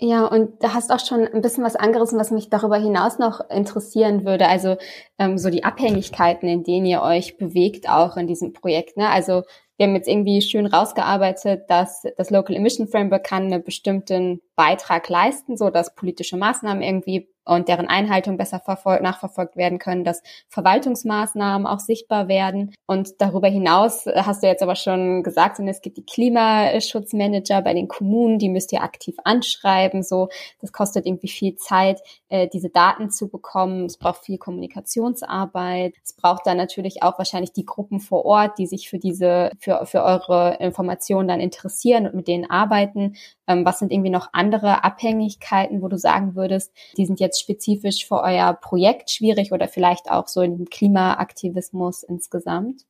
Ja, 0.00 0.24
und 0.24 0.62
da 0.62 0.72
hast 0.72 0.90
auch 0.90 1.04
schon 1.04 1.26
ein 1.26 1.42
bisschen 1.42 1.62
was 1.62 1.76
angerissen, 1.76 2.18
was 2.18 2.30
mich 2.30 2.48
darüber 2.48 2.78
hinaus 2.78 3.18
noch 3.18 3.50
interessieren 3.50 4.24
würde. 4.24 4.48
Also 4.48 4.78
ähm, 5.18 5.36
so 5.36 5.50
die 5.50 5.64
Abhängigkeiten, 5.64 6.48
in 6.48 6.64
denen 6.64 6.86
ihr 6.86 7.02
euch 7.02 7.36
bewegt, 7.36 7.88
auch 7.88 8.16
in 8.16 8.26
diesem 8.26 8.54
Projekt. 8.54 8.96
Ne? 8.96 9.10
Also 9.10 9.42
wir 9.76 9.86
haben 9.86 9.94
jetzt 9.94 10.08
irgendwie 10.08 10.40
schön 10.40 10.66
rausgearbeitet, 10.66 11.64
dass 11.68 12.04
das 12.16 12.30
Local 12.30 12.56
Emission 12.56 12.88
Framework 12.88 13.24
kann 13.24 13.44
einen 13.44 13.62
bestimmten 13.62 14.40
Beitrag 14.56 15.06
leisten, 15.08 15.58
so 15.58 15.68
dass 15.68 15.94
politische 15.94 16.38
Maßnahmen 16.38 16.82
irgendwie 16.82 17.28
und 17.48 17.68
deren 17.68 17.88
Einhaltung 17.88 18.36
besser 18.36 18.62
nachverfolgt 19.00 19.56
werden 19.56 19.78
können, 19.78 20.04
dass 20.04 20.22
Verwaltungsmaßnahmen 20.48 21.66
auch 21.66 21.80
sichtbar 21.80 22.28
werden. 22.28 22.74
Und 22.86 23.20
darüber 23.20 23.48
hinaus 23.48 24.06
äh, 24.06 24.22
hast 24.24 24.42
du 24.42 24.46
jetzt 24.46 24.62
aber 24.62 24.76
schon 24.76 25.22
gesagt, 25.22 25.58
es 25.58 25.80
gibt 25.80 25.96
die 25.96 26.04
Klimaschutzmanager 26.04 27.62
bei 27.62 27.74
den 27.74 27.88
Kommunen, 27.88 28.38
die 28.38 28.48
müsst 28.48 28.72
ihr 28.72 28.82
aktiv 28.82 29.16
anschreiben. 29.24 30.02
So, 30.02 30.28
das 30.60 30.72
kostet 30.72 31.06
irgendwie 31.06 31.28
viel 31.28 31.56
Zeit, 31.56 32.00
äh, 32.28 32.48
diese 32.52 32.68
Daten 32.68 33.10
zu 33.10 33.28
bekommen. 33.28 33.86
Es 33.86 33.96
braucht 33.96 34.24
viel 34.24 34.38
Kommunikationsarbeit. 34.38 35.94
Es 36.04 36.12
braucht 36.12 36.46
dann 36.46 36.56
natürlich 36.56 37.02
auch 37.02 37.18
wahrscheinlich 37.18 37.52
die 37.52 37.64
Gruppen 37.64 38.00
vor 38.00 38.24
Ort, 38.24 38.58
die 38.58 38.66
sich 38.66 38.90
für 38.90 38.98
diese, 38.98 39.50
für, 39.58 39.86
für 39.86 40.02
eure 40.02 40.58
Informationen 40.60 41.28
dann 41.28 41.40
interessieren 41.40 42.06
und 42.06 42.14
mit 42.14 42.28
denen 42.28 42.50
arbeiten. 42.50 43.16
Ähm, 43.46 43.64
was 43.64 43.78
sind 43.78 43.92
irgendwie 43.92 44.10
noch 44.10 44.28
andere 44.32 44.84
Abhängigkeiten, 44.84 45.80
wo 45.80 45.88
du 45.88 45.98
sagen 45.98 46.34
würdest, 46.34 46.72
die 46.96 47.06
sind 47.06 47.20
jetzt 47.20 47.40
spezifisch 47.40 48.06
für 48.06 48.22
euer 48.22 48.52
Projekt 48.54 49.10
schwierig 49.10 49.52
oder 49.52 49.68
vielleicht 49.68 50.10
auch 50.10 50.28
so 50.28 50.42
im 50.42 50.66
Klimaaktivismus 50.66 52.02
insgesamt? 52.02 52.84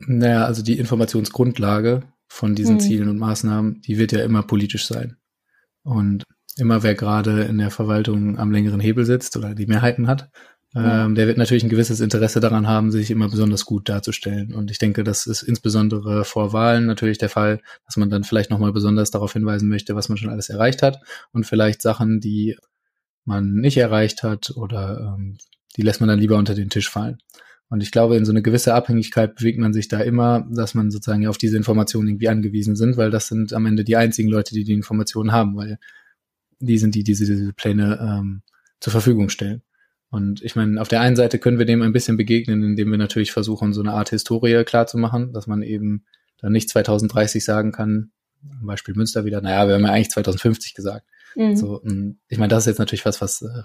Naja, 0.00 0.44
also 0.44 0.62
die 0.62 0.78
Informationsgrundlage 0.78 2.02
von 2.28 2.54
diesen 2.54 2.78
hm. 2.78 2.80
Zielen 2.80 3.08
und 3.08 3.18
Maßnahmen, 3.18 3.80
die 3.82 3.98
wird 3.98 4.12
ja 4.12 4.22
immer 4.22 4.42
politisch 4.42 4.86
sein. 4.86 5.16
Und 5.82 6.24
immer 6.58 6.82
wer 6.82 6.94
gerade 6.94 7.42
in 7.42 7.58
der 7.58 7.70
Verwaltung 7.70 8.38
am 8.38 8.50
längeren 8.50 8.80
Hebel 8.80 9.04
sitzt 9.04 9.36
oder 9.36 9.54
die 9.54 9.66
Mehrheiten 9.66 10.06
hat, 10.06 10.30
ähm, 10.74 11.14
der 11.14 11.26
wird 11.26 11.38
natürlich 11.38 11.64
ein 11.64 11.70
gewisses 11.70 12.00
Interesse 12.00 12.40
daran 12.40 12.66
haben, 12.66 12.90
sich 12.90 13.10
immer 13.10 13.28
besonders 13.28 13.64
gut 13.64 13.88
darzustellen. 13.88 14.52
Und 14.52 14.70
ich 14.70 14.78
denke, 14.78 15.02
das 15.02 15.26
ist 15.26 15.42
insbesondere 15.42 16.24
vor 16.24 16.52
Wahlen 16.52 16.86
natürlich 16.86 17.16
der 17.16 17.30
Fall, 17.30 17.60
dass 17.86 17.96
man 17.96 18.10
dann 18.10 18.24
vielleicht 18.24 18.50
nochmal 18.50 18.72
besonders 18.72 19.10
darauf 19.10 19.32
hinweisen 19.32 19.68
möchte, 19.68 19.96
was 19.96 20.08
man 20.10 20.18
schon 20.18 20.30
alles 20.30 20.50
erreicht 20.50 20.82
hat 20.82 21.00
und 21.32 21.46
vielleicht 21.46 21.80
Sachen, 21.80 22.20
die 22.20 22.56
man 23.24 23.54
nicht 23.54 23.78
erreicht 23.78 24.22
hat 24.22 24.50
oder 24.56 25.16
ähm, 25.16 25.38
die 25.76 25.82
lässt 25.82 26.00
man 26.00 26.08
dann 26.08 26.18
lieber 26.18 26.36
unter 26.36 26.54
den 26.54 26.70
Tisch 26.70 26.90
fallen. 26.90 27.18
Und 27.70 27.82
ich 27.82 27.90
glaube, 27.90 28.16
in 28.16 28.24
so 28.24 28.32
eine 28.32 28.42
gewisse 28.42 28.74
Abhängigkeit 28.74 29.36
bewegt 29.36 29.58
man 29.58 29.72
sich 29.72 29.88
da 29.88 30.00
immer, 30.00 30.46
dass 30.50 30.74
man 30.74 30.90
sozusagen 30.90 31.26
auf 31.26 31.38
diese 31.38 31.56
Informationen 31.56 32.08
irgendwie 32.08 32.28
angewiesen 32.28 32.76
sind, 32.76 32.96
weil 32.96 33.10
das 33.10 33.28
sind 33.28 33.52
am 33.52 33.66
Ende 33.66 33.84
die 33.84 33.96
einzigen 33.96 34.30
Leute, 34.30 34.54
die 34.54 34.64
die 34.64 34.72
Informationen 34.72 35.32
haben, 35.32 35.56
weil 35.56 35.78
die 36.60 36.78
sind 36.78 36.94
die, 36.94 37.00
die 37.00 37.12
diese, 37.12 37.26
diese 37.26 37.52
Pläne 37.52 37.98
ähm, 38.00 38.42
zur 38.80 38.92
Verfügung 38.92 39.28
stellen. 39.28 39.62
Und 40.10 40.42
ich 40.42 40.56
meine, 40.56 40.80
auf 40.80 40.88
der 40.88 41.00
einen 41.00 41.16
Seite 41.16 41.38
können 41.38 41.58
wir 41.58 41.66
dem 41.66 41.82
ein 41.82 41.92
bisschen 41.92 42.16
begegnen, 42.16 42.62
indem 42.62 42.90
wir 42.90 42.98
natürlich 42.98 43.32
versuchen, 43.32 43.72
so 43.72 43.80
eine 43.80 43.92
Art 43.92 44.10
Historie 44.10 44.64
klarzumachen, 44.64 45.32
dass 45.32 45.46
man 45.46 45.62
eben 45.62 46.04
dann 46.40 46.52
nicht 46.52 46.70
2030 46.70 47.44
sagen 47.44 47.72
kann, 47.72 48.10
zum 48.40 48.66
Beispiel 48.66 48.94
Münster 48.94 49.24
wieder, 49.24 49.40
naja, 49.40 49.66
wir 49.68 49.74
haben 49.74 49.84
ja 49.84 49.92
eigentlich 49.92 50.10
2050 50.10 50.74
gesagt. 50.74 51.06
Mhm. 51.34 51.56
So, 51.56 51.82
ich 52.28 52.38
meine, 52.38 52.48
das 52.48 52.62
ist 52.62 52.68
jetzt 52.68 52.78
natürlich 52.78 53.04
was, 53.04 53.20
was 53.20 53.42
äh, 53.42 53.62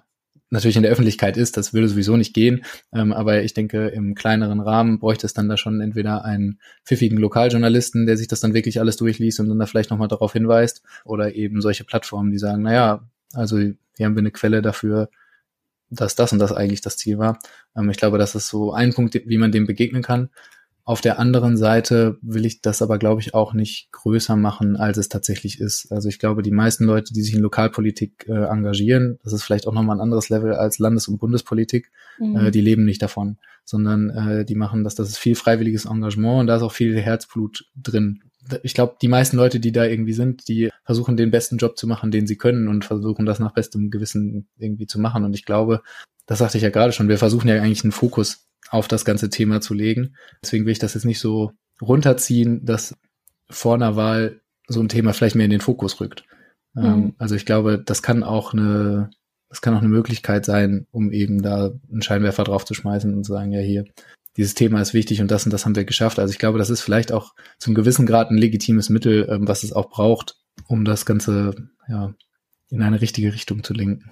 natürlich 0.50 0.78
in 0.78 0.84
der 0.84 0.92
Öffentlichkeit 0.92 1.36
ist, 1.36 1.58
das 1.58 1.74
würde 1.74 1.88
sowieso 1.88 2.16
nicht 2.16 2.34
gehen. 2.34 2.64
Ähm, 2.94 3.12
aber 3.12 3.44
ich 3.44 3.54
denke, 3.54 3.88
im 3.88 4.14
kleineren 4.14 4.60
Rahmen 4.60 5.00
bräuchte 5.00 5.26
es 5.26 5.34
dann 5.34 5.50
da 5.50 5.58
schon 5.58 5.82
entweder 5.82 6.24
einen 6.24 6.60
pfiffigen 6.86 7.18
Lokaljournalisten, 7.18 8.06
der 8.06 8.18
sich 8.18 8.28
das 8.28 8.40
dann 8.40 8.54
wirklich 8.54 8.80
alles 8.80 8.96
durchliest 8.98 9.40
und 9.40 9.50
dann 9.50 9.60
da 9.60 9.66
vielleicht 9.66 9.90
nochmal 9.90 10.08
darauf 10.08 10.34
hinweist, 10.34 10.84
oder 11.06 11.36
eben 11.36 11.60
solche 11.62 11.84
Plattformen, 11.84 12.32
die 12.32 12.38
sagen, 12.38 12.62
naja, 12.62 13.02
also 13.34 13.58
hier 13.58 14.06
haben 14.06 14.16
wir 14.16 14.20
eine 14.20 14.32
Quelle 14.32 14.62
dafür, 14.62 15.10
dass 15.90 16.16
das 16.16 16.34
und 16.34 16.40
das 16.40 16.52
eigentlich 16.52 16.82
das 16.82 16.98
Ziel 16.98 17.18
war. 17.18 17.40
Ähm, 17.76 17.90
ich 17.90 17.98
glaube, 17.98 18.18
das 18.18 18.36
ist 18.36 18.48
so 18.48 18.74
ein 18.74 18.94
Punkt, 18.94 19.16
wie 19.26 19.38
man 19.38 19.52
dem 19.52 19.66
begegnen 19.66 20.04
kann. 20.04 20.30
Auf 20.86 21.00
der 21.00 21.18
anderen 21.18 21.56
Seite 21.56 22.18
will 22.22 22.46
ich 22.46 22.62
das 22.62 22.82
aber, 22.82 22.98
glaube 22.98 23.22
ich, 23.22 23.34
auch 23.34 23.54
nicht 23.54 23.90
größer 23.94 24.36
machen, 24.36 24.76
als 24.76 24.98
es 24.98 25.08
tatsächlich 25.08 25.62
ist. 25.62 25.90
Also 25.92 26.10
ich 26.10 26.20
glaube, 26.20 26.44
die 26.44 26.52
meisten 26.52 26.84
Leute, 26.84 27.14
die 27.14 27.22
sich 27.22 27.34
in 27.34 27.42
Lokalpolitik 27.42 28.26
äh, 28.28 28.48
engagieren, 28.48 29.18
das 29.24 29.32
ist 29.32 29.44
vielleicht 29.44 29.66
auch 29.66 29.74
nochmal 29.74 29.96
ein 29.98 30.02
anderes 30.02 30.28
Level 30.28 30.54
als 30.54 30.80
Landes- 30.80 31.08
und 31.08 31.20
Bundespolitik, 31.20 31.90
mhm. 32.20 32.36
äh, 32.36 32.52
die 32.52 32.60
leben 32.60 32.84
nicht 32.84 33.02
davon, 33.02 33.38
sondern 33.64 34.10
äh, 34.10 34.46
die 34.46 34.56
machen 34.56 34.84
das, 34.84 34.96
das 34.96 35.08
ist 35.08 35.18
viel 35.18 35.36
freiwilliges 35.36 35.86
Engagement 35.86 36.42
und 36.42 36.48
da 36.48 36.58
ist 36.58 36.64
auch 36.64 36.74
viel 36.74 37.00
Herzblut 37.00 37.66
drin. 37.82 38.22
Ich 38.62 38.74
glaube, 38.74 38.98
die 39.02 39.08
meisten 39.08 39.38
Leute, 39.38 39.62
die 39.62 39.72
da 39.72 39.86
irgendwie 39.86 40.12
sind, 40.12 40.50
die 40.50 40.70
versuchen 40.84 41.16
den 41.16 41.32
besten 41.32 41.56
Job 41.56 41.78
zu 41.78 41.88
machen, 41.88 42.12
den 42.12 42.28
sie 42.28 42.36
können 42.36 42.68
und 42.68 42.84
versuchen 42.84 43.26
das 43.26 43.40
nach 43.40 43.54
bestem 43.54 43.90
Gewissen 43.90 44.50
irgendwie 44.58 44.86
zu 44.86 45.00
machen. 45.00 45.24
Und 45.24 45.34
ich 45.34 45.46
glaube, 45.46 45.82
das 46.26 46.40
sagte 46.40 46.58
ich 46.58 46.64
ja 46.64 46.70
gerade 46.70 46.92
schon, 46.92 47.08
wir 47.08 47.18
versuchen 47.18 47.48
ja 47.48 47.62
eigentlich 47.62 47.86
einen 47.86 47.94
Fokus 47.94 48.48
auf 48.70 48.88
das 48.88 49.06
ganze 49.06 49.30
Thema 49.30 49.62
zu 49.62 49.74
legen. 49.74 50.16
Deswegen 50.42 50.66
will 50.66 50.72
ich 50.72 50.80
das 50.80 50.94
jetzt 50.94 51.06
nicht 51.06 51.20
so 51.20 51.52
runterziehen, 51.82 52.66
dass 52.66 52.96
vor 53.50 53.76
einer 53.76 53.96
Wahl 53.96 54.42
so 54.68 54.80
ein 54.80 54.90
Thema 54.90 55.14
vielleicht 55.14 55.36
mehr 55.36 55.46
in 55.46 55.52
den 55.52 55.62
Fokus 55.62 56.00
rückt. 56.00 56.26
Ähm, 56.76 56.84
mhm. 56.84 57.14
also 57.18 57.36
ich 57.36 57.46
glaube, 57.46 57.82
das 57.84 58.02
kann 58.02 58.24
auch 58.24 58.54
eine, 58.54 59.12
das 59.50 59.62
kann 59.62 59.76
auch 59.76 59.80
eine 59.80 59.90
Möglichkeit 59.90 60.46
sein, 60.46 60.88
um 60.92 61.12
eben 61.12 61.42
da 61.42 61.72
einen 61.92 62.02
Scheinwerfer 62.02 62.44
drauf 62.44 62.66
zu 62.66 62.74
schmeißen 62.74 63.14
und 63.14 63.24
zu 63.24 63.34
sagen, 63.34 63.52
ja 63.52 63.60
hier, 63.60 63.86
dieses 64.38 64.56
Thema 64.56 64.82
ist 64.82 64.96
wichtig 64.96 65.22
und 65.22 65.30
das 65.30 65.46
und 65.46 65.52
das 65.52 65.66
haben 65.66 65.76
wir 65.76 65.86
geschafft. 65.86 66.18
Also 66.18 66.32
ich 66.32 66.40
glaube, 66.40 66.58
das 66.58 66.72
ist 66.72 66.82
vielleicht 66.82 67.12
auch 67.12 67.36
zum 67.60 67.76
gewissen 67.76 68.08
Grad 68.08 68.32
ein 68.32 68.38
legitimes 68.38 68.90
Mittel, 68.90 69.28
ähm, 69.30 69.48
was 69.48 69.64
es 69.64 69.74
auch 69.74 69.90
braucht, 69.90 70.38
um 70.68 70.86
das 70.86 71.06
Ganze 71.06 71.70
ja 71.88 72.14
in 72.70 72.82
eine 72.82 73.02
richtige 73.02 73.34
Richtung 73.34 73.64
zu 73.64 73.74
lenken. 73.74 74.12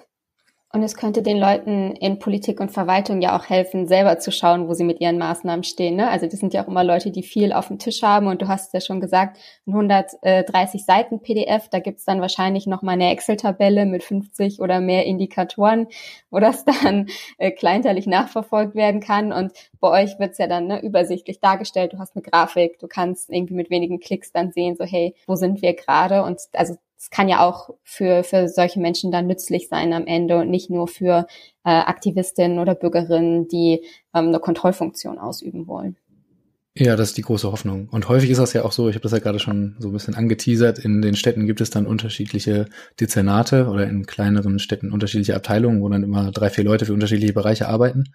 Und 0.74 0.84
es 0.84 0.96
könnte 0.96 1.22
den 1.22 1.38
Leuten 1.38 1.98
in 1.98 2.18
Politik 2.18 2.62
und 2.62 2.72
Verwaltung 2.72 3.22
ja 3.22 3.38
auch 3.38 3.50
helfen, 3.50 3.88
selber 3.88 4.20
zu 4.20 4.32
schauen, 4.32 4.70
wo 4.70 4.74
sie 4.74 4.86
mit 4.86 5.02
ihren 5.02 5.18
Maßnahmen 5.18 5.64
stehen. 5.66 5.98
Ne? 5.98 6.10
Also 6.10 6.28
das 6.28 6.40
sind 6.40 6.54
ja 6.54 6.64
auch 6.64 6.70
immer 6.70 6.86
Leute, 6.86 7.12
die 7.12 7.24
viel 7.24 7.52
auf 7.52 7.68
dem 7.68 7.78
Tisch 7.78 8.04
haben. 8.04 8.28
Und 8.28 8.42
du 8.42 8.48
hast 8.48 8.74
ja 8.74 8.80
schon 8.80 9.02
gesagt, 9.02 9.38
ein 9.68 9.74
130 9.74 10.86
Seiten 10.86 11.22
PDF, 11.22 11.68
da 11.68 11.80
gibt's 11.80 12.06
dann 12.06 12.22
wahrscheinlich 12.22 12.68
noch 12.68 12.84
mal 12.84 12.94
eine 12.94 13.12
Excel-Tabelle 13.12 13.86
mit 13.86 14.02
50 14.04 14.62
oder 14.62 14.80
mehr 14.80 15.06
Indikatoren, 15.06 15.88
wo 16.30 16.40
das 16.40 16.64
dann 16.64 17.08
äh, 17.38 17.52
kleinteilig 17.52 18.08
nachverfolgt 18.08 18.74
werden 18.74 19.02
kann. 19.02 19.34
Und 19.34 19.52
bei 19.82 20.04
euch 20.04 20.20
wird's 20.20 20.38
ja 20.38 20.48
dann 20.48 20.68
ne, 20.68 20.82
übersichtlich 20.82 21.42
dargestellt. 21.42 21.94
Du 21.94 22.00
hast 22.00 22.16
eine 22.16 22.24
Grafik, 22.24 22.80
du 22.80 22.88
kannst 22.88 23.30
irgendwie 23.30 23.56
mit 23.56 23.70
wenigen 23.70 24.00
Klicks 24.00 24.32
dann 24.32 24.52
sehen, 24.52 24.78
so 24.78 24.86
hey, 24.86 25.16
wo 25.28 25.36
sind 25.36 25.62
wir 25.62 25.74
gerade? 25.74 26.24
Und 26.24 26.40
also 26.54 26.76
es 26.98 27.10
kann 27.10 27.28
ja 27.28 27.46
auch 27.46 27.72
für, 27.84 28.24
für 28.24 28.48
solche 28.48 28.80
Menschen 28.80 29.12
dann 29.12 29.26
nützlich 29.26 29.68
sein 29.68 29.92
am 29.92 30.06
Ende 30.06 30.38
und 30.38 30.52
nicht 30.52 30.70
nur 30.70 30.88
für 30.88 31.26
äh, 31.66 31.70
Aktivistinnen 31.70 32.60
oder 32.60 32.76
Bürgerinnen, 32.76 33.48
die 33.48 33.82
ähm, 34.14 34.28
eine 34.28 34.40
Kontrollfunktion 34.40 35.18
ausüben 35.18 35.68
wollen. 35.68 35.98
Ja, 36.74 36.96
das 36.96 37.10
ist 37.10 37.18
die 37.18 37.24
große 37.24 37.52
Hoffnung. 37.52 37.90
Und 37.90 38.08
häufig 38.08 38.30
ist 38.30 38.38
das 38.38 38.54
ja 38.54 38.64
auch 38.64 38.72
so, 38.72 38.88
ich 38.88 38.96
habe 38.96 39.04
das 39.04 39.12
ja 39.12 39.20
gerade 39.20 39.40
schon 39.40 39.76
so 39.80 39.90
ein 39.90 39.94
bisschen 39.94 40.16
angeteasert, 40.16 40.80
in 40.80 41.02
den 41.02 41.16
Städten 41.16 41.46
gibt 41.46 41.60
es 41.60 41.70
dann 41.70 41.86
unterschiedliche 41.86 42.68
Dezernate 43.00 43.68
oder 43.68 43.88
in 43.88 44.06
kleineren 44.06 44.58
Städten 44.60 44.94
unterschiedliche 44.94 45.36
Abteilungen, 45.36 45.82
wo 45.82 45.90
dann 45.90 46.04
immer 46.04 46.32
drei, 46.32 46.50
vier 46.50 46.64
Leute 46.64 46.86
für 46.86 46.94
unterschiedliche 46.94 47.34
Bereiche 47.34 47.68
arbeiten. 47.68 48.14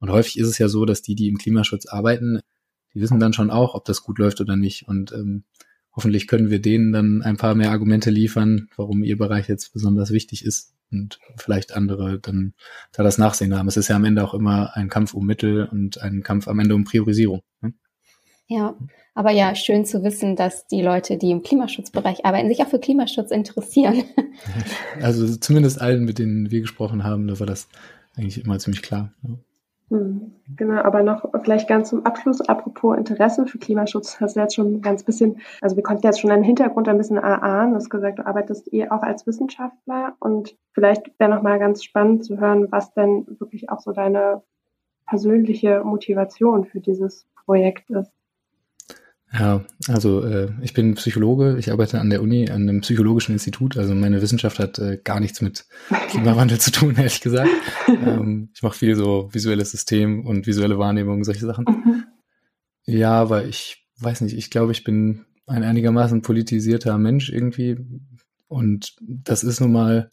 Und 0.00 0.10
häufig 0.10 0.38
ist 0.38 0.48
es 0.48 0.58
ja 0.58 0.68
so, 0.68 0.84
dass 0.84 1.02
die, 1.02 1.14
die 1.14 1.28
im 1.28 1.38
Klimaschutz 1.38 1.86
arbeiten, 1.86 2.40
die 2.94 3.00
wissen 3.00 3.20
dann 3.20 3.32
schon 3.32 3.50
auch, 3.50 3.74
ob 3.74 3.84
das 3.84 4.02
gut 4.02 4.18
läuft 4.18 4.40
oder 4.40 4.56
nicht. 4.56 4.88
Und 4.88 5.12
ähm, 5.12 5.44
hoffentlich 5.94 6.26
können 6.26 6.50
wir 6.50 6.60
denen 6.60 6.92
dann 6.92 7.22
ein 7.22 7.36
paar 7.36 7.54
mehr 7.54 7.70
Argumente 7.70 8.10
liefern, 8.10 8.68
warum 8.76 9.02
ihr 9.02 9.18
Bereich 9.18 9.48
jetzt 9.48 9.72
besonders 9.72 10.10
wichtig 10.10 10.44
ist 10.44 10.74
und 10.92 11.18
vielleicht 11.36 11.74
andere 11.74 12.18
dann 12.20 12.54
da 12.92 13.02
das 13.02 13.18
Nachsehen 13.18 13.56
haben. 13.56 13.68
Es 13.68 13.76
ist 13.76 13.88
ja 13.88 13.96
am 13.96 14.04
Ende 14.04 14.22
auch 14.24 14.34
immer 14.34 14.76
ein 14.76 14.88
Kampf 14.88 15.14
um 15.14 15.26
Mittel 15.26 15.66
und 15.66 16.00
ein 16.00 16.22
Kampf 16.22 16.48
am 16.48 16.58
Ende 16.58 16.74
um 16.74 16.84
Priorisierung. 16.84 17.42
Ne? 17.60 17.74
Ja, 18.46 18.76
aber 19.14 19.30
ja, 19.30 19.54
schön 19.54 19.84
zu 19.84 20.04
wissen, 20.04 20.36
dass 20.36 20.66
die 20.66 20.82
Leute, 20.82 21.16
die 21.16 21.30
im 21.30 21.42
Klimaschutzbereich 21.42 22.24
arbeiten, 22.24 22.48
sich 22.48 22.62
auch 22.62 22.68
für 22.68 22.78
Klimaschutz 22.78 23.30
interessieren. 23.30 24.04
Also 25.00 25.34
zumindest 25.36 25.80
allen, 25.80 26.04
mit 26.04 26.18
denen 26.18 26.50
wir 26.50 26.60
gesprochen 26.60 27.02
haben, 27.02 27.26
da 27.26 27.40
war 27.40 27.46
das 27.46 27.68
eigentlich 28.14 28.44
immer 28.44 28.58
ziemlich 28.58 28.82
klar. 28.82 29.14
Ja. 29.22 29.30
Hm, 29.88 30.32
genau, 30.56 30.82
aber 30.82 31.04
noch 31.04 31.24
vielleicht 31.44 31.68
ganz 31.68 31.90
zum 31.90 32.04
Abschluss, 32.04 32.40
apropos 32.40 32.96
Interesse 32.96 33.46
für 33.46 33.58
Klimaschutz, 33.58 34.20
hast 34.20 34.34
du 34.34 34.40
jetzt 34.40 34.56
schon 34.56 34.82
ganz 34.82 35.04
bisschen, 35.04 35.40
also 35.60 35.76
wir 35.76 35.84
konnten 35.84 36.04
jetzt 36.04 36.20
schon 36.20 36.30
deinen 36.30 36.42
Hintergrund 36.42 36.88
ein 36.88 36.98
bisschen 36.98 37.18
erahnen, 37.18 37.70
du 37.70 37.76
hast 37.76 37.88
gesagt, 37.88 38.18
du 38.18 38.26
arbeitest 38.26 38.72
eh 38.72 38.88
auch 38.90 39.02
als 39.02 39.28
Wissenschaftler 39.28 40.16
und 40.18 40.56
vielleicht 40.72 41.12
wäre 41.20 41.30
nochmal 41.30 41.60
ganz 41.60 41.84
spannend 41.84 42.24
zu 42.24 42.38
hören, 42.40 42.66
was 42.72 42.94
denn 42.94 43.26
wirklich 43.38 43.70
auch 43.70 43.78
so 43.78 43.92
deine 43.92 44.42
persönliche 45.06 45.84
Motivation 45.84 46.64
für 46.64 46.80
dieses 46.80 47.28
Projekt 47.44 47.88
ist. 47.90 48.10
Ja, 49.32 49.64
also 49.88 50.22
äh, 50.22 50.52
ich 50.62 50.72
bin 50.72 50.94
Psychologe, 50.94 51.56
ich 51.58 51.72
arbeite 51.72 52.00
an 52.00 52.10
der 52.10 52.22
Uni, 52.22 52.48
an 52.48 52.62
einem 52.62 52.80
psychologischen 52.80 53.32
Institut, 53.32 53.76
also 53.76 53.94
meine 53.94 54.22
Wissenschaft 54.22 54.58
hat 54.58 54.78
äh, 54.78 54.98
gar 55.02 55.20
nichts 55.20 55.40
mit 55.40 55.66
Klimawandel 56.10 56.58
zu 56.58 56.70
tun, 56.70 56.94
ehrlich 56.96 57.20
gesagt. 57.20 57.50
Ähm, 57.88 58.50
ich 58.54 58.62
mache 58.62 58.78
viel 58.78 58.94
so 58.94 59.28
visuelles 59.32 59.72
System 59.72 60.24
und 60.24 60.46
visuelle 60.46 60.78
Wahrnehmung, 60.78 61.24
solche 61.24 61.44
Sachen. 61.44 61.64
Mhm. 61.64 62.04
Ja, 62.84 63.12
aber 63.12 63.44
ich 63.44 63.84
weiß 63.98 64.20
nicht, 64.20 64.36
ich 64.36 64.50
glaube, 64.50 64.72
ich 64.72 64.84
bin 64.84 65.26
ein 65.46 65.64
einigermaßen 65.64 66.22
politisierter 66.22 66.96
Mensch 66.96 67.28
irgendwie 67.30 67.76
und 68.48 68.94
das 69.00 69.42
ist 69.42 69.60
nun 69.60 69.72
mal, 69.72 70.12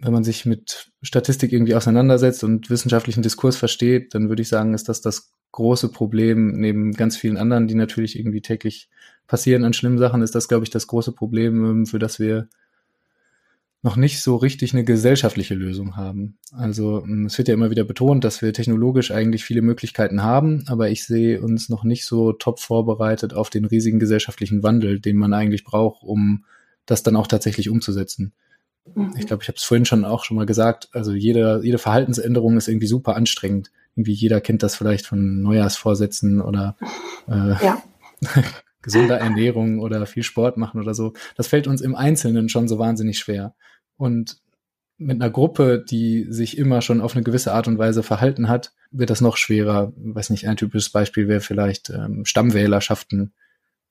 wenn 0.00 0.12
man 0.12 0.24
sich 0.24 0.46
mit 0.46 0.90
Statistik 1.02 1.52
irgendwie 1.52 1.74
auseinandersetzt 1.74 2.42
und 2.42 2.70
wissenschaftlichen 2.70 3.22
Diskurs 3.22 3.56
versteht, 3.56 4.14
dann 4.14 4.28
würde 4.28 4.42
ich 4.42 4.48
sagen, 4.48 4.74
ist 4.74 4.88
das 4.88 5.00
das 5.00 5.32
große 5.52 5.90
Problem, 5.90 6.52
neben 6.52 6.92
ganz 6.92 7.16
vielen 7.16 7.36
anderen, 7.36 7.68
die 7.68 7.74
natürlich 7.74 8.18
irgendwie 8.18 8.40
täglich 8.40 8.88
passieren 9.26 9.64
an 9.64 9.72
schlimmen 9.72 9.98
Sachen, 9.98 10.22
ist 10.22 10.34
das, 10.34 10.48
glaube 10.48 10.64
ich, 10.64 10.70
das 10.70 10.86
große 10.86 11.12
Problem, 11.12 11.64
ähm, 11.64 11.86
für 11.86 11.98
das 11.98 12.18
wir 12.18 12.48
noch 13.82 13.96
nicht 13.96 14.20
so 14.20 14.36
richtig 14.36 14.74
eine 14.74 14.84
gesellschaftliche 14.84 15.54
Lösung 15.54 15.96
haben. 15.96 16.36
Also 16.52 17.02
ähm, 17.02 17.26
es 17.26 17.38
wird 17.38 17.48
ja 17.48 17.54
immer 17.54 17.70
wieder 17.70 17.84
betont, 17.84 18.24
dass 18.24 18.42
wir 18.42 18.52
technologisch 18.52 19.10
eigentlich 19.10 19.44
viele 19.44 19.62
Möglichkeiten 19.62 20.22
haben, 20.22 20.64
aber 20.66 20.90
ich 20.90 21.04
sehe 21.04 21.40
uns 21.40 21.68
noch 21.68 21.84
nicht 21.84 22.04
so 22.04 22.32
top 22.32 22.60
vorbereitet 22.60 23.32
auf 23.32 23.48
den 23.48 23.64
riesigen 23.64 23.98
gesellschaftlichen 23.98 24.62
Wandel, 24.62 25.00
den 25.00 25.16
man 25.16 25.32
eigentlich 25.32 25.64
braucht, 25.64 26.02
um 26.02 26.44
das 26.84 27.02
dann 27.02 27.16
auch 27.16 27.26
tatsächlich 27.26 27.70
umzusetzen. 27.70 28.32
Mhm. 28.94 29.14
Ich 29.16 29.26
glaube, 29.26 29.42
ich 29.42 29.48
habe 29.48 29.56
es 29.56 29.64
vorhin 29.64 29.86
schon 29.86 30.04
auch 30.04 30.24
schon 30.24 30.36
mal 30.36 30.46
gesagt, 30.46 30.88
also 30.92 31.12
jede, 31.12 31.60
jede 31.62 31.78
Verhaltensänderung 31.78 32.58
ist 32.58 32.68
irgendwie 32.68 32.86
super 32.86 33.16
anstrengend 33.16 33.70
irgendwie 33.94 34.12
jeder 34.12 34.40
kennt 34.40 34.62
das 34.62 34.76
vielleicht 34.76 35.06
von 35.06 35.42
Neujahrsvorsätzen 35.42 36.40
oder 36.40 36.76
äh, 37.28 37.64
ja. 37.64 37.82
gesunder 38.82 39.18
Ernährung 39.18 39.80
oder 39.80 40.06
viel 40.06 40.22
Sport 40.22 40.56
machen 40.56 40.80
oder 40.80 40.94
so. 40.94 41.12
Das 41.36 41.48
fällt 41.48 41.66
uns 41.66 41.80
im 41.80 41.94
Einzelnen 41.94 42.48
schon 42.48 42.68
so 42.68 42.78
wahnsinnig 42.78 43.18
schwer. 43.18 43.54
Und 43.96 44.40
mit 44.96 45.20
einer 45.20 45.30
Gruppe, 45.30 45.82
die 45.88 46.26
sich 46.28 46.58
immer 46.58 46.82
schon 46.82 47.00
auf 47.00 47.14
eine 47.14 47.24
gewisse 47.24 47.52
Art 47.52 47.68
und 47.68 47.78
Weise 47.78 48.02
verhalten 48.02 48.48
hat, 48.48 48.72
wird 48.90 49.10
das 49.10 49.20
noch 49.20 49.36
schwerer. 49.36 49.92
Ich 49.96 50.14
weiß 50.14 50.30
nicht, 50.30 50.46
ein 50.46 50.56
typisches 50.56 50.90
Beispiel 50.90 51.28
wäre 51.28 51.40
vielleicht 51.40 51.90
ähm, 51.90 52.24
Stammwählerschaften, 52.24 53.32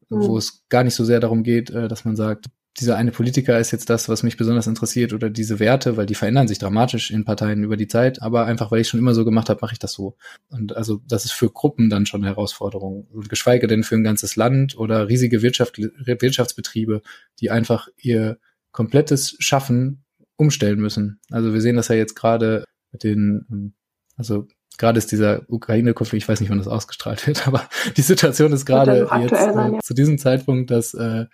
mhm. 0.09 0.21
wo 0.21 0.37
es 0.37 0.63
gar 0.69 0.83
nicht 0.83 0.95
so 0.95 1.03
sehr 1.03 1.19
darum 1.19 1.43
geht, 1.43 1.71
äh, 1.71 1.87
dass 1.87 2.05
man 2.05 2.15
sagt, 2.15 2.45
dieser 2.77 2.95
eine 2.95 3.11
Politiker 3.11 3.59
ist 3.59 3.71
jetzt 3.71 3.89
das, 3.89 4.07
was 4.07 4.23
mich 4.23 4.37
besonders 4.37 4.67
interessiert 4.67 5.11
oder 5.11 5.29
diese 5.29 5.59
Werte, 5.59 5.97
weil 5.97 6.05
die 6.05 6.15
verändern 6.15 6.47
sich 6.47 6.59
dramatisch 6.59 7.11
in 7.11 7.25
Parteien 7.25 7.63
über 7.63 7.77
die 7.77 7.87
Zeit, 7.87 8.21
aber 8.21 8.45
einfach, 8.45 8.71
weil 8.71 8.81
ich 8.81 8.87
schon 8.87 8.99
immer 8.99 9.13
so 9.13 9.25
gemacht 9.25 9.49
habe, 9.49 9.59
mache 9.61 9.73
ich 9.73 9.79
das 9.79 9.93
so. 9.93 10.15
Und 10.49 10.77
also 10.77 11.01
das 11.07 11.25
ist 11.25 11.33
für 11.33 11.49
Gruppen 11.49 11.89
dann 11.89 12.05
schon 12.05 12.21
eine 12.21 12.29
Herausforderung. 12.29 13.07
Und 13.11 13.29
geschweige 13.29 13.67
denn 13.67 13.83
für 13.83 13.95
ein 13.95 14.03
ganzes 14.03 14.35
Land 14.35 14.77
oder 14.77 15.09
riesige 15.09 15.41
Wirtschaft, 15.41 15.77
Wirtschaftsbetriebe, 15.77 17.01
die 17.39 17.51
einfach 17.51 17.87
ihr 17.97 18.37
komplettes 18.71 19.35
Schaffen 19.39 20.03
umstellen 20.37 20.79
müssen. 20.79 21.19
Also 21.31 21.53
wir 21.53 21.61
sehen 21.61 21.75
das 21.75 21.89
ja 21.89 21.95
jetzt 21.95 22.15
gerade 22.15 22.63
mit 22.91 23.03
den, 23.03 23.73
also 24.15 24.47
gerade 24.77 24.97
ist 24.97 25.11
dieser 25.11 25.41
Ukraine-Konflikt, 25.49 26.23
ich 26.23 26.29
weiß 26.29 26.39
nicht, 26.39 26.49
wann 26.49 26.57
das 26.57 26.67
ausgestrahlt 26.67 27.27
wird, 27.27 27.47
aber 27.47 27.69
die 27.97 28.01
Situation 28.01 28.53
ist 28.53 28.65
gerade 28.65 29.07
jetzt 29.21 29.31
sein, 29.31 29.73
ja. 29.73 29.79
zu 29.83 29.93
diesem 29.93 30.17
Zeitpunkt, 30.17 30.71
dass 30.71 30.93
äh, 30.93 31.25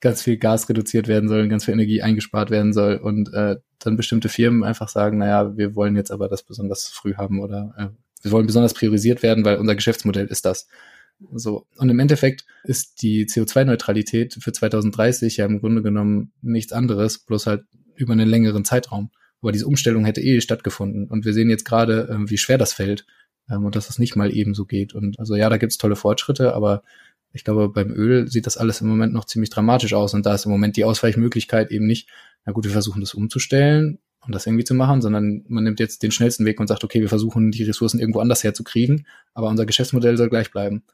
ganz 0.00 0.22
viel 0.22 0.36
Gas 0.36 0.68
reduziert 0.68 1.08
werden 1.08 1.28
soll, 1.28 1.48
ganz 1.48 1.64
viel 1.64 1.74
Energie 1.74 2.02
eingespart 2.02 2.50
werden 2.50 2.72
soll 2.72 2.96
und 2.96 3.32
äh, 3.32 3.56
dann 3.78 3.96
bestimmte 3.96 4.28
Firmen 4.28 4.64
einfach 4.64 4.88
sagen, 4.88 5.18
naja, 5.18 5.56
wir 5.56 5.74
wollen 5.74 5.96
jetzt 5.96 6.10
aber 6.10 6.28
das 6.28 6.42
besonders 6.42 6.88
früh 6.88 7.14
haben 7.14 7.40
oder 7.40 7.74
äh, 7.76 7.88
wir 8.22 8.32
wollen 8.32 8.46
besonders 8.46 8.74
priorisiert 8.74 9.22
werden, 9.22 9.44
weil 9.44 9.58
unser 9.58 9.74
Geschäftsmodell 9.74 10.26
ist 10.26 10.44
das. 10.44 10.66
So. 11.32 11.66
Und 11.76 11.88
im 11.88 11.98
Endeffekt 11.98 12.44
ist 12.64 13.02
die 13.02 13.26
CO2-Neutralität 13.26 14.36
für 14.40 14.52
2030 14.52 15.38
ja 15.38 15.46
im 15.46 15.60
Grunde 15.60 15.82
genommen 15.82 16.32
nichts 16.42 16.72
anderes, 16.72 17.18
bloß 17.18 17.46
halt 17.46 17.64
über 17.94 18.12
einen 18.12 18.28
längeren 18.28 18.64
Zeitraum. 18.64 19.10
Aber 19.40 19.52
diese 19.52 19.66
Umstellung 19.66 20.04
hätte 20.04 20.20
eh 20.20 20.40
stattgefunden. 20.40 21.06
Und 21.06 21.24
wir 21.24 21.32
sehen 21.32 21.50
jetzt 21.50 21.64
gerade, 21.64 22.08
äh, 22.08 22.30
wie 22.30 22.38
schwer 22.38 22.58
das 22.58 22.72
fällt 22.72 23.06
ähm, 23.50 23.64
und 23.64 23.76
dass 23.76 23.88
es 23.88 23.98
nicht 23.98 24.16
mal 24.16 24.34
eben 24.34 24.54
so 24.54 24.64
geht. 24.64 24.94
Und 24.94 25.18
also 25.18 25.36
ja, 25.36 25.48
da 25.48 25.56
gibt's 25.56 25.78
tolle 25.78 25.96
Fortschritte, 25.96 26.54
aber 26.54 26.82
ich 27.36 27.44
glaube, 27.44 27.68
beim 27.68 27.92
Öl 27.92 28.28
sieht 28.28 28.46
das 28.46 28.56
alles 28.56 28.80
im 28.80 28.88
Moment 28.88 29.12
noch 29.12 29.26
ziemlich 29.26 29.50
dramatisch 29.50 29.92
aus 29.92 30.14
und 30.14 30.24
da 30.24 30.34
ist 30.34 30.46
im 30.46 30.50
Moment 30.50 30.76
die 30.76 30.84
Ausweichmöglichkeit 30.84 31.70
eben 31.70 31.86
nicht, 31.86 32.08
na 32.46 32.52
gut, 32.52 32.64
wir 32.64 32.70
versuchen 32.70 33.00
das 33.00 33.12
umzustellen 33.12 33.98
und 34.24 34.34
das 34.34 34.46
irgendwie 34.46 34.64
zu 34.64 34.74
machen, 34.74 35.02
sondern 35.02 35.44
man 35.46 35.64
nimmt 35.64 35.78
jetzt 35.78 36.02
den 36.02 36.10
schnellsten 36.10 36.46
Weg 36.46 36.58
und 36.58 36.66
sagt, 36.66 36.82
okay, 36.82 37.00
wir 37.00 37.10
versuchen 37.10 37.50
die 37.50 37.64
Ressourcen 37.64 38.00
irgendwo 38.00 38.20
anders 38.20 38.42
herzukriegen, 38.42 39.06
aber 39.34 39.48
unser 39.48 39.66
Geschäftsmodell 39.66 40.16
soll 40.16 40.30
gleich 40.30 40.50
bleiben. 40.50 40.84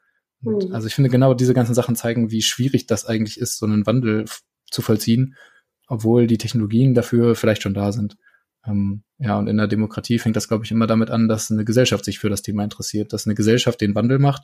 Und 0.42 0.68
mhm. 0.68 0.74
Also 0.74 0.88
ich 0.88 0.94
finde 0.94 1.10
genau 1.10 1.32
diese 1.32 1.54
ganzen 1.54 1.74
Sachen 1.74 1.94
zeigen, 1.94 2.32
wie 2.32 2.42
schwierig 2.42 2.88
das 2.88 3.06
eigentlich 3.06 3.38
ist, 3.38 3.58
so 3.58 3.66
einen 3.66 3.86
Wandel 3.86 4.24
zu 4.68 4.82
vollziehen, 4.82 5.36
obwohl 5.86 6.26
die 6.26 6.38
Technologien 6.38 6.94
dafür 6.94 7.36
vielleicht 7.36 7.62
schon 7.62 7.74
da 7.74 7.92
sind. 7.92 8.16
Ähm, 8.66 9.04
ja, 9.18 9.38
und 9.38 9.46
in 9.46 9.58
der 9.58 9.68
Demokratie 9.68 10.18
fängt 10.18 10.34
das, 10.34 10.48
glaube 10.48 10.64
ich, 10.64 10.72
immer 10.72 10.88
damit 10.88 11.10
an, 11.10 11.28
dass 11.28 11.52
eine 11.52 11.64
Gesellschaft 11.64 12.04
sich 12.04 12.18
für 12.18 12.30
das 12.30 12.42
Thema 12.42 12.64
interessiert, 12.64 13.12
dass 13.12 13.26
eine 13.26 13.36
Gesellschaft 13.36 13.80
den 13.80 13.94
Wandel 13.94 14.18
macht. 14.18 14.42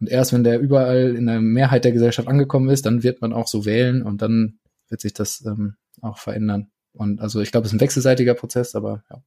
Und 0.00 0.08
erst 0.08 0.32
wenn 0.32 0.44
der 0.44 0.60
überall 0.60 1.14
in 1.16 1.26
der 1.26 1.40
Mehrheit 1.40 1.84
der 1.84 1.92
Gesellschaft 1.92 2.28
angekommen 2.28 2.68
ist, 2.68 2.86
dann 2.86 3.02
wird 3.02 3.20
man 3.20 3.32
auch 3.32 3.46
so 3.46 3.64
wählen 3.64 4.02
und 4.02 4.22
dann 4.22 4.58
wird 4.88 5.00
sich 5.00 5.14
das 5.14 5.44
ähm, 5.46 5.76
auch 6.02 6.18
verändern. 6.18 6.70
Und 6.92 7.20
also 7.20 7.40
ich 7.40 7.50
glaube, 7.50 7.66
es 7.66 7.72
ist 7.72 7.76
ein 7.76 7.80
wechselseitiger 7.80 8.34
Prozess, 8.34 8.74
aber 8.74 9.02
ja. 9.10 9.22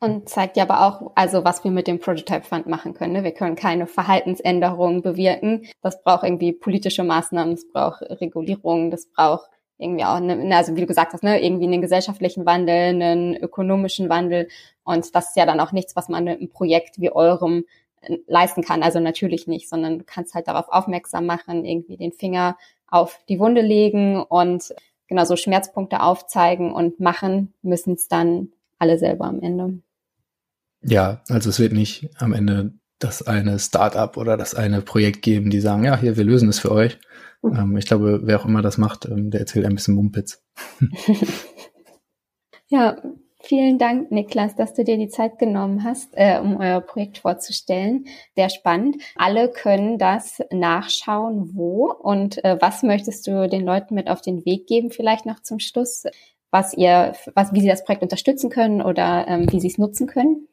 Und 0.00 0.28
zeigt 0.28 0.56
ja 0.56 0.62
aber 0.62 0.86
auch, 0.86 1.10
also 1.16 1.44
was 1.44 1.64
wir 1.64 1.72
mit 1.72 1.88
dem 1.88 1.98
Prototype 1.98 2.44
Fund 2.44 2.68
machen 2.68 2.94
können. 2.94 3.14
Ne? 3.14 3.24
Wir 3.24 3.32
können 3.32 3.56
keine 3.56 3.88
Verhaltensänderungen 3.88 5.02
bewirken. 5.02 5.66
Das 5.82 6.00
braucht 6.04 6.22
irgendwie 6.22 6.52
politische 6.52 7.02
Maßnahmen, 7.02 7.56
das 7.56 7.66
braucht 7.66 8.02
Regulierung, 8.02 8.92
das 8.92 9.06
braucht 9.06 9.50
irgendwie 9.76 10.04
auch, 10.04 10.20
ne, 10.20 10.56
also 10.56 10.76
wie 10.76 10.80
du 10.80 10.86
gesagt 10.86 11.12
hast, 11.12 11.22
ne, 11.22 11.42
irgendwie 11.42 11.66
einen 11.66 11.82
gesellschaftlichen 11.82 12.46
Wandel, 12.46 12.74
einen 12.74 13.36
ökonomischen 13.36 14.08
Wandel. 14.08 14.48
Und 14.84 15.14
das 15.14 15.28
ist 15.30 15.36
ja 15.36 15.46
dann 15.46 15.60
auch 15.60 15.72
nichts, 15.72 15.96
was 15.96 16.08
man 16.08 16.24
mit 16.24 16.38
einem 16.38 16.50
Projekt 16.50 17.00
wie 17.00 17.10
eurem 17.10 17.64
leisten 18.26 18.62
kann. 18.62 18.82
Also 18.82 19.00
natürlich 19.00 19.46
nicht, 19.46 19.68
sondern 19.68 19.98
du 19.98 20.04
kannst 20.04 20.34
halt 20.34 20.48
darauf 20.48 20.68
aufmerksam 20.68 21.26
machen, 21.26 21.64
irgendwie 21.64 21.96
den 21.96 22.12
Finger 22.12 22.56
auf 22.86 23.20
die 23.28 23.38
Wunde 23.38 23.60
legen 23.60 24.22
und 24.22 24.74
genau 25.08 25.24
so 25.24 25.36
Schmerzpunkte 25.36 26.00
aufzeigen 26.00 26.72
und 26.72 27.00
machen 27.00 27.54
müssen 27.62 27.94
es 27.94 28.08
dann 28.08 28.52
alle 28.78 28.98
selber 28.98 29.26
am 29.26 29.40
Ende. 29.40 29.80
Ja, 30.82 31.22
also 31.28 31.50
es 31.50 31.58
wird 31.58 31.72
nicht 31.72 32.10
am 32.18 32.32
Ende 32.32 32.74
das 32.98 33.26
eine 33.26 33.58
Startup 33.58 34.16
oder 34.16 34.36
das 34.36 34.54
eine 34.54 34.82
Projekt 34.82 35.22
geben, 35.22 35.50
die 35.50 35.60
sagen, 35.60 35.84
ja, 35.84 35.96
hier, 35.96 36.16
wir 36.16 36.24
lösen 36.24 36.48
es 36.48 36.58
für 36.58 36.72
euch. 36.72 36.98
Mhm. 37.42 37.56
Ähm, 37.56 37.76
ich 37.76 37.86
glaube, 37.86 38.20
wer 38.24 38.40
auch 38.40 38.44
immer 38.44 38.62
das 38.62 38.78
macht, 38.78 39.06
ähm, 39.06 39.30
der 39.30 39.40
erzählt 39.40 39.66
ein 39.66 39.74
bisschen 39.74 39.94
Mumpitz. 39.94 40.42
ja, 42.68 42.96
vielen 43.40 43.78
Dank, 43.78 44.10
Niklas, 44.10 44.54
dass 44.56 44.74
du 44.74 44.84
dir 44.84 44.96
die 44.96 45.08
Zeit 45.08 45.38
genommen 45.38 45.84
hast, 45.84 46.10
äh, 46.14 46.38
um 46.40 46.56
euer 46.56 46.80
Projekt 46.80 47.18
vorzustellen. 47.18 48.06
Sehr 48.34 48.50
spannend. 48.50 48.96
Alle 49.16 49.50
können 49.50 49.98
das 49.98 50.40
nachschauen, 50.50 51.50
wo 51.54 51.92
und 51.92 52.44
äh, 52.44 52.56
was 52.60 52.82
möchtest 52.82 53.26
du 53.26 53.48
den 53.48 53.64
Leuten 53.64 53.94
mit 53.94 54.08
auf 54.08 54.20
den 54.20 54.44
Weg 54.44 54.66
geben, 54.66 54.90
vielleicht 54.90 55.26
noch 55.26 55.40
zum 55.40 55.58
Schluss, 55.58 56.04
was 56.50 56.74
ihr, 56.74 57.14
was, 57.34 57.52
wie 57.52 57.60
sie 57.60 57.68
das 57.68 57.84
Projekt 57.84 58.02
unterstützen 58.02 58.50
können 58.50 58.82
oder 58.82 59.26
ähm, 59.28 59.46
wie 59.50 59.60
sie 59.60 59.68
es 59.68 59.78
nutzen 59.78 60.06
können? 60.06 60.48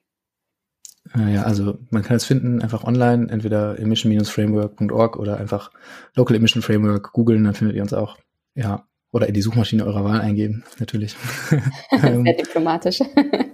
Äh, 1.16 1.36
ja, 1.36 1.44
also 1.44 1.78
man 1.90 2.04
kann 2.04 2.18
es 2.18 2.26
finden 2.26 2.62
einfach 2.62 2.84
online, 2.84 3.30
entweder 3.30 3.80
emission-framework.org 3.80 5.18
oder 5.18 5.38
einfach 5.38 5.72
Local 6.16 6.36
Emission 6.36 6.62
Framework 6.62 7.14
googeln, 7.14 7.44
dann 7.44 7.54
findet 7.54 7.76
ihr 7.76 7.82
uns 7.82 7.94
auch. 7.94 8.18
Ja, 8.56 8.88
oder 9.16 9.30
in 9.30 9.34
die 9.34 9.42
Suchmaschine 9.42 9.86
eurer 9.86 10.04
Wahl 10.04 10.20
eingeben, 10.20 10.66
natürlich. 10.78 11.16
Sehr 11.90 12.34
diplomatisch. 12.34 13.00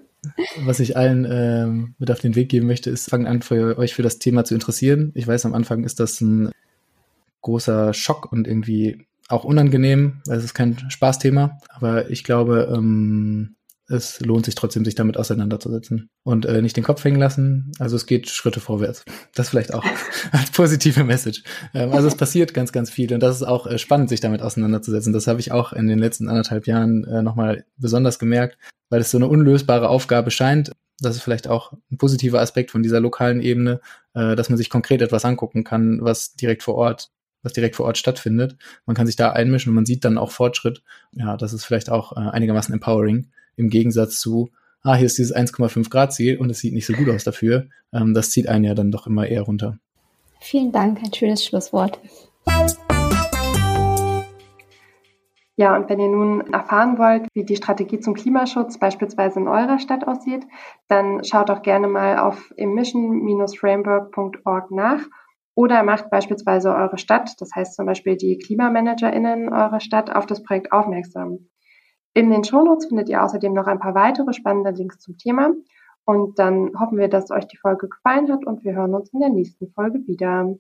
Was 0.66 0.80
ich 0.80 0.98
allen 0.98 1.28
ähm, 1.30 1.94
mit 2.00 2.10
auf 2.10 2.20
den 2.20 2.36
Weg 2.36 2.50
geben 2.50 2.66
möchte, 2.66 2.90
ist, 2.90 3.08
fangen 3.12 3.28
an, 3.28 3.44
für 3.44 3.78
euch 3.78 3.94
für 3.94 4.02
das 4.02 4.18
Thema 4.18 4.44
zu 4.44 4.56
interessieren. 4.56 5.12
Ich 5.14 5.28
weiß, 5.28 5.46
am 5.46 5.54
Anfang 5.54 5.84
ist 5.84 6.00
das 6.00 6.20
ein 6.20 6.50
großer 7.42 7.94
Schock 7.94 8.32
und 8.32 8.48
irgendwie 8.48 9.06
auch 9.30 9.44
unangenehm, 9.44 10.24
weil 10.26 10.40
es 10.40 10.46
ist 10.46 10.56
kein 10.56 10.80
Spaßthema. 10.90 11.60
Aber 11.70 12.10
ich 12.10 12.24
glaube, 12.24 12.74
ähm, 12.76 13.56
es 13.92 14.20
lohnt 14.22 14.46
sich 14.46 14.56
trotzdem, 14.56 14.86
sich 14.86 14.96
damit 14.96 15.18
auseinanderzusetzen 15.18 16.10
und 16.24 16.46
äh, 16.46 16.62
nicht 16.62 16.78
den 16.78 16.84
Kopf 16.84 17.04
hängen 17.04 17.20
lassen. 17.20 17.72
Also 17.80 17.96
es 17.96 18.06
geht 18.06 18.30
Schritte 18.30 18.60
vorwärts. 18.60 19.04
Das 19.36 19.50
vielleicht 19.50 19.74
auch 19.74 19.84
als 20.32 20.52
positive 20.52 21.04
Message. 21.04 21.44
Ähm, 21.74 21.92
also 21.92 22.08
es 22.08 22.16
passiert 22.16 22.54
ganz, 22.54 22.72
ganz 22.72 22.90
viel 22.90 23.14
und 23.14 23.22
das 23.22 23.36
ist 23.36 23.44
auch 23.44 23.68
äh, 23.68 23.78
spannend, 23.78 24.10
sich 24.10 24.22
damit 24.22 24.42
auseinanderzusetzen. 24.42 25.14
Das 25.14 25.28
habe 25.28 25.40
ich 25.40 25.52
auch 25.52 25.74
in 25.74 25.88
den 25.88 26.00
letzten 26.00 26.30
anderthalb 26.30 26.68
Jahren 26.68 27.04
äh, 27.04 27.22
nochmal 27.22 27.66
besonders 27.78 28.18
gemerkt, 28.18 28.58
weil 28.90 29.02
es 29.02 29.12
so 29.12 29.18
eine 29.18 29.28
unlösbare 29.28 29.90
Aufgabe 29.90 30.32
scheint. 30.32 30.72
Das 31.00 31.16
ist 31.16 31.24
vielleicht 31.24 31.48
auch 31.48 31.74
ein 31.92 31.98
positiver 31.98 32.40
Aspekt 32.40 32.72
von 32.72 32.84
dieser 32.84 33.00
lokalen 33.00 33.42
Ebene, 33.42 33.82
äh, 34.14 34.36
dass 34.36 34.50
man 34.50 34.58
sich 34.58 34.70
konkret 34.70 35.02
etwas 35.02 35.26
angucken 35.26 35.64
kann, 35.64 36.00
was 36.02 36.34
direkt 36.36 36.64
vor 36.64 36.76
Ort 36.76 37.10
was 37.44 37.54
direkt 37.54 37.76
vor 37.76 37.88
Ort 37.88 37.98
stattfindet. 37.98 38.56
Man 38.86 38.96
kann 38.96 39.08
sich 39.08 39.16
da 39.16 39.32
einmischen 39.32 39.72
und 39.72 39.76
man 39.76 39.88
sieht 39.88 40.06
dann 40.06 40.20
auch 40.20 40.30
Fortschritt. 40.30 40.84
Ja, 41.12 41.38
das 41.38 41.54
ist 41.54 41.66
vielleicht 41.66 41.90
auch 41.90 42.16
äh, 42.16 42.20
einigermaßen 42.20 42.72
empowering 42.72 43.32
im 43.62 43.70
Gegensatz 43.70 44.20
zu, 44.20 44.50
ah, 44.84 44.96
hier 44.96 45.06
ist 45.06 45.18
dieses 45.18 45.34
1,5 45.34 45.90
Grad 45.90 46.14
Ziel 46.14 46.38
und 46.38 46.50
es 46.50 46.60
sieht 46.60 46.74
nicht 46.74 46.86
so 46.86 46.92
gut 46.94 47.10
aus 47.10 47.24
dafür. 47.24 47.70
Ähm, 47.94 48.14
das 48.14 48.32
zieht 48.32 48.50
einen 48.50 48.66
ja 48.66 48.74
dann 48.74 48.92
doch 48.92 49.08
immer 49.08 49.28
eher 49.28 49.44
runter. 49.44 49.78
Vielen 50.42 50.72
Dank, 50.72 51.02
ein 51.04 51.14
schönes 51.14 51.46
Schlusswort. 51.46 52.00
Ja, 55.58 55.76
und 55.76 55.90
wenn 55.90 56.00
ihr 56.00 56.08
nun 56.08 56.52
erfahren 56.52 56.98
wollt, 56.98 57.28
wie 57.36 57.44
die 57.46 57.58
Strategie 57.58 58.00
zum 58.00 58.16
Klimaschutz 58.16 58.80
beispielsweise 58.80 59.40
in 59.40 59.48
eurer 59.48 59.78
Stadt 59.78 60.08
aussieht, 60.08 60.48
dann 60.88 61.24
schaut 61.24 61.52
auch 61.52 61.62
gerne 61.62 61.88
mal 61.88 62.18
auf 62.18 62.52
emission-framework.org 62.58 64.72
nach 64.72 65.02
oder 65.54 65.84
macht 65.84 66.10
beispielsweise 66.10 66.74
eure 66.74 66.98
Stadt, 66.98 67.40
das 67.40 67.52
heißt 67.54 67.76
zum 67.76 67.86
Beispiel 67.86 68.18
die 68.18 68.40
KlimamanagerInnen 68.40 69.54
eurer 69.54 69.82
Stadt, 69.82 70.10
auf 70.10 70.26
das 70.26 70.42
Projekt 70.42 70.72
aufmerksam. 70.72 71.50
In 72.14 72.30
den 72.30 72.44
Shownotes 72.44 72.88
findet 72.88 73.10
ihr 73.10 73.24
außerdem 73.24 73.54
noch 73.54 73.68
ein 73.68 73.80
paar 73.80 73.96
weitere 73.96 74.34
spannende 74.34 74.72
Links 74.72 75.00
zum 75.00 75.18
Thema. 75.18 75.52
Und 76.04 76.40
dann 76.40 76.72
hoffen 76.80 76.98
wir, 76.98 77.08
dass 77.08 77.32
euch 77.32 77.48
die 77.48 77.58
Folge 77.58 77.88
gefallen 77.88 78.32
hat 78.32 78.46
und 78.46 78.64
wir 78.64 78.74
hören 78.74 78.94
uns 78.94 79.14
in 79.14 79.20
der 79.20 79.30
nächsten 79.30 79.72
Folge 79.72 80.06
wieder. 80.08 80.54